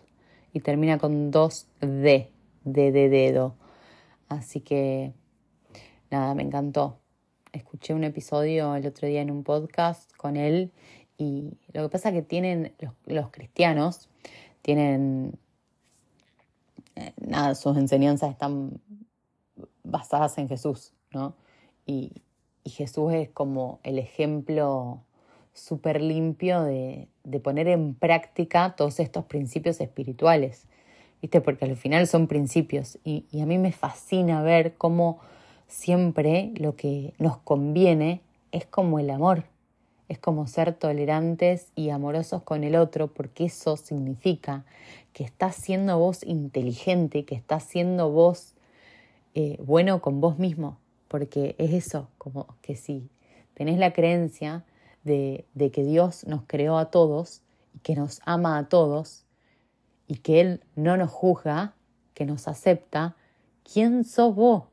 y 0.52 0.60
termina 0.60 0.98
con 0.98 1.30
dos 1.30 1.66
D, 1.80 2.30
D 2.64 2.92
de 2.92 3.08
dedo. 3.08 3.54
Así 4.28 4.60
que 4.60 5.12
nada, 6.10 6.34
me 6.34 6.42
encantó. 6.42 6.98
Escuché 7.52 7.94
un 7.94 8.04
episodio 8.04 8.74
el 8.76 8.86
otro 8.86 9.08
día 9.08 9.20
en 9.20 9.30
un 9.30 9.44
podcast 9.44 10.10
con 10.16 10.36
él 10.36 10.72
y 11.18 11.58
lo 11.72 11.82
que 11.82 11.88
pasa 11.90 12.08
es 12.08 12.14
que 12.14 12.22
tienen 12.22 12.74
los, 13.06 13.30
cristianos, 13.30 14.08
tienen, 14.62 15.38
eh, 16.96 17.12
nada, 17.16 17.54
sus 17.54 17.76
enseñanzas 17.76 18.30
están 18.30 18.80
basadas 19.84 20.38
en 20.38 20.48
Jesús, 20.48 20.94
¿no? 21.12 21.34
Y, 21.84 22.22
y 22.64 22.70
Jesús 22.70 23.12
es 23.12 23.28
como 23.30 23.80
el 23.82 23.98
ejemplo 23.98 25.02
súper 25.54 26.00
limpio 26.00 26.62
de, 26.62 27.08
de, 27.24 27.40
poner 27.40 27.68
en 27.68 27.94
práctica 27.94 28.74
todos 28.76 29.00
estos 29.00 29.24
principios 29.24 29.80
espirituales, 29.80 30.64
¿viste? 31.20 31.40
Porque 31.40 31.64
al 31.64 31.76
final 31.76 32.06
son 32.06 32.26
principios. 32.26 32.98
Y, 33.04 33.26
y 33.30 33.40
a 33.40 33.46
mí 33.46 33.58
me 33.58 33.72
fascina 33.72 34.42
ver 34.42 34.74
cómo 34.74 35.20
siempre 35.68 36.52
lo 36.56 36.76
que 36.76 37.14
nos 37.18 37.38
conviene 37.38 38.20
es 38.52 38.66
como 38.66 38.98
el 38.98 39.10
amor, 39.10 39.44
es 40.08 40.18
como 40.18 40.46
ser 40.46 40.74
tolerantes 40.74 41.68
y 41.74 41.90
amorosos 41.90 42.42
con 42.42 42.64
el 42.64 42.76
otro, 42.76 43.08
porque 43.08 43.46
eso 43.46 43.76
significa 43.76 44.64
que 45.12 45.24
estás 45.24 45.56
siendo 45.56 45.98
vos 45.98 46.22
inteligente, 46.22 47.24
que 47.24 47.34
estás 47.34 47.64
siendo 47.64 48.10
vos 48.10 48.54
eh, 49.34 49.56
bueno 49.64 50.02
con 50.02 50.20
vos 50.20 50.38
mismo, 50.38 50.78
porque 51.08 51.54
es 51.58 51.72
eso, 51.72 52.08
como 52.18 52.46
que 52.60 52.76
si 52.76 53.08
tenés 53.54 53.78
la 53.78 53.92
creencia 53.92 54.64
de, 55.04 55.46
que 55.72 55.84
Dios 55.84 56.26
nos 56.26 56.42
creó 56.46 56.78
a 56.78 56.90
todos 56.90 57.42
y 57.74 57.78
que 57.80 57.94
nos 57.96 58.20
ama 58.24 58.58
a 58.58 58.68
todos 58.68 59.24
y 60.06 60.16
que 60.16 60.40
Él 60.40 60.64
no 60.76 60.96
nos 60.96 61.10
juzga, 61.10 61.74
que 62.14 62.26
nos 62.26 62.48
acepta, 62.48 63.16
¿quién 63.70 64.04
sos 64.04 64.34
vos 64.34 64.64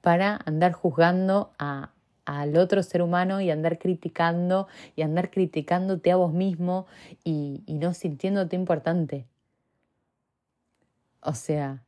para 0.00 0.40
andar 0.44 0.72
juzgando 0.72 1.52
al 1.58 2.56
otro 2.56 2.82
ser 2.82 3.02
humano 3.02 3.40
y 3.40 3.50
andar 3.50 3.78
criticando 3.78 4.66
y 4.96 5.02
andar 5.02 5.30
criticándote 5.30 6.10
a 6.10 6.16
vos 6.16 6.32
mismo 6.32 6.86
y, 7.24 7.62
y 7.66 7.74
no 7.74 7.94
sintiéndote 7.94 8.56
importante? 8.56 9.26
O 11.20 11.34
sea, 11.34 11.84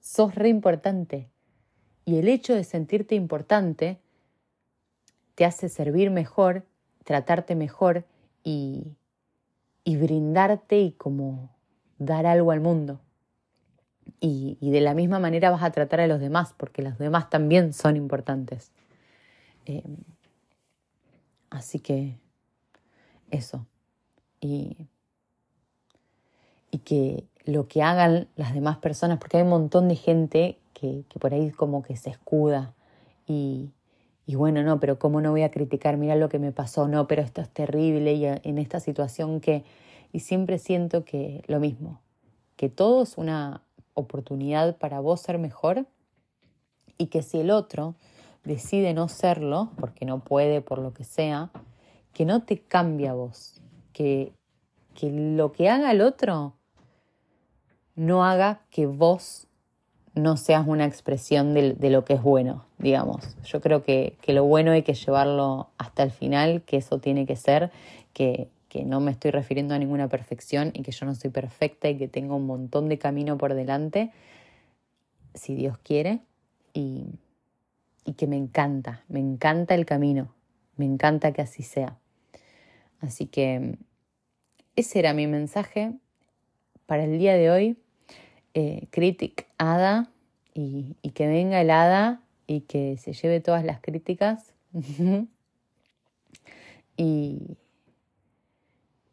sos 0.00 0.34
re 0.34 0.48
importante. 0.48 1.30
Y 2.04 2.18
el 2.18 2.28
hecho 2.28 2.54
de 2.54 2.64
sentirte 2.64 3.14
importante 3.14 4.00
te 5.36 5.44
hace 5.44 5.68
servir 5.68 6.10
mejor 6.10 6.66
tratarte 7.10 7.56
mejor 7.56 8.04
y, 8.44 8.96
y 9.82 9.96
brindarte 9.96 10.78
y 10.78 10.92
como 10.92 11.50
dar 11.98 12.24
algo 12.24 12.52
al 12.52 12.60
mundo. 12.60 13.00
Y, 14.20 14.56
y, 14.60 14.70
de 14.70 14.80
la 14.80 14.94
misma 14.94 15.18
manera 15.18 15.50
vas 15.50 15.64
a 15.64 15.72
tratar 15.72 15.98
a 15.98 16.06
los 16.06 16.20
demás, 16.20 16.54
porque 16.56 16.82
los 16.82 16.96
demás 16.98 17.28
también 17.28 17.72
son 17.72 17.96
importantes. 17.96 18.70
Eh, 19.66 19.82
así 21.50 21.80
que 21.80 22.16
eso. 23.32 23.66
Y, 24.40 24.86
y 26.70 26.78
que 26.78 27.24
lo 27.44 27.66
que 27.66 27.82
hagan 27.82 28.28
las 28.36 28.54
demás 28.54 28.78
personas, 28.78 29.18
porque 29.18 29.38
hay 29.38 29.42
un 29.42 29.48
montón 29.48 29.88
de 29.88 29.96
gente 29.96 30.60
que, 30.74 31.02
que 31.08 31.18
por 31.18 31.34
ahí 31.34 31.50
como 31.50 31.82
que 31.82 31.96
se 31.96 32.10
escuda 32.10 32.72
y, 33.26 33.72
y 34.30 34.36
bueno, 34.36 34.62
no, 34.62 34.78
pero 34.78 34.96
¿cómo 34.96 35.20
no 35.20 35.32
voy 35.32 35.42
a 35.42 35.50
criticar? 35.50 35.96
Mira 35.96 36.14
lo 36.14 36.28
que 36.28 36.38
me 36.38 36.52
pasó, 36.52 36.86
no, 36.86 37.08
pero 37.08 37.20
esto 37.20 37.40
es 37.40 37.48
terrible 37.48 38.12
y 38.12 38.26
en 38.26 38.58
esta 38.58 38.78
situación 38.78 39.40
que... 39.40 39.64
Y 40.12 40.20
siempre 40.20 40.58
siento 40.58 41.04
que 41.04 41.42
lo 41.48 41.58
mismo, 41.58 42.00
que 42.54 42.68
todo 42.68 43.02
es 43.02 43.18
una 43.18 43.64
oportunidad 43.94 44.76
para 44.76 45.00
vos 45.00 45.20
ser 45.20 45.38
mejor 45.38 45.84
y 46.96 47.06
que 47.06 47.22
si 47.22 47.40
el 47.40 47.50
otro 47.50 47.96
decide 48.44 48.94
no 48.94 49.08
serlo, 49.08 49.72
porque 49.80 50.04
no 50.04 50.20
puede, 50.20 50.60
por 50.60 50.78
lo 50.78 50.94
que 50.94 51.02
sea, 51.02 51.50
que 52.12 52.24
no 52.24 52.44
te 52.44 52.60
cambie 52.60 53.08
a 53.08 53.14
vos, 53.14 53.60
que, 53.92 54.32
que 54.94 55.10
lo 55.10 55.50
que 55.50 55.68
haga 55.68 55.90
el 55.90 56.02
otro 56.02 56.54
no 57.96 58.24
haga 58.24 58.60
que 58.70 58.86
vos 58.86 59.48
no 60.14 60.36
seas 60.36 60.66
una 60.66 60.86
expresión 60.86 61.54
de, 61.54 61.90
lo 61.90 62.04
que 62.04 62.14
es 62.14 62.22
bueno, 62.22 62.64
digamos. 62.78 63.36
Yo 63.44 63.60
creo 63.60 63.82
que, 63.82 64.16
lo 64.26 64.44
bueno 64.44 64.72
hay 64.72 64.82
que 64.82 64.94
llevarlo 64.94 65.68
hasta 65.78 66.02
el 66.02 66.10
final, 66.10 66.62
que 66.62 66.78
eso 66.78 66.98
tiene 66.98 67.26
que 67.26 67.36
ser, 67.36 67.70
que, 68.12 68.48
no 68.84 69.00
me 69.00 69.10
estoy 69.10 69.32
refiriendo 69.32 69.74
a 69.74 69.78
ninguna 69.78 70.08
perfección 70.08 70.70
y 70.74 70.82
que 70.82 70.92
yo 70.92 71.04
no 71.04 71.14
soy 71.14 71.30
perfecta 71.30 71.88
y 71.88 71.96
que 71.96 72.06
tengo 72.06 72.36
un 72.36 72.46
montón 72.46 72.88
de 72.88 72.98
camino 72.98 73.36
por 73.36 73.54
delante, 73.54 74.12
si 75.34 75.54
Dios 75.54 75.76
quiere, 75.78 76.20
y, 76.72 77.06
y 78.04 78.12
que 78.12 78.26
me 78.26 78.36
encanta, 78.36 79.02
me 79.08 79.18
encanta 79.18 79.74
el 79.74 79.86
camino, 79.86 80.32
me 80.76 80.84
encanta 80.84 81.32
que 81.32 81.42
así 81.42 81.62
sea. 81.62 81.98
Así 83.00 83.26
que 83.26 83.76
ese 84.76 84.98
era 84.98 85.14
mi 85.14 85.26
mensaje 85.26 85.92
para 86.86 87.04
el 87.04 87.18
día 87.18 87.34
de 87.34 87.50
hoy 87.50 87.76
eh, 88.54 88.88
critic 88.90 89.46
hada 89.58 90.10
y, 90.54 90.96
que 91.14 91.26
venga 91.26 91.60
el 91.60 91.70
hada 91.70 92.22
y 92.46 92.62
que 92.62 92.96
se 92.96 93.12
lleve 93.12 93.40
todas 93.40 93.64
las 93.64 93.80
críticas 93.80 94.54
y, 96.96 97.56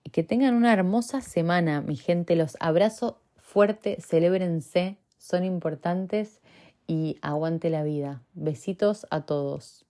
y 0.04 0.10
que 0.12 0.24
tengan 0.24 0.56
una 0.56 0.74
hermosa 0.74 1.22
semana, 1.22 1.82
mi 1.82 1.96
gente. 1.96 2.36
Los 2.36 2.58
abrazo 2.60 3.20
fuerte, 3.38 3.98
celébrense, 4.02 4.98
son 5.18 5.44
importantes 5.44 6.42
y 6.88 7.18
aguante 7.22 7.70
la 7.70 7.84
vida. 7.84 8.22
Besitos 8.34 9.08
a 9.10 9.22
todos. 9.26 9.87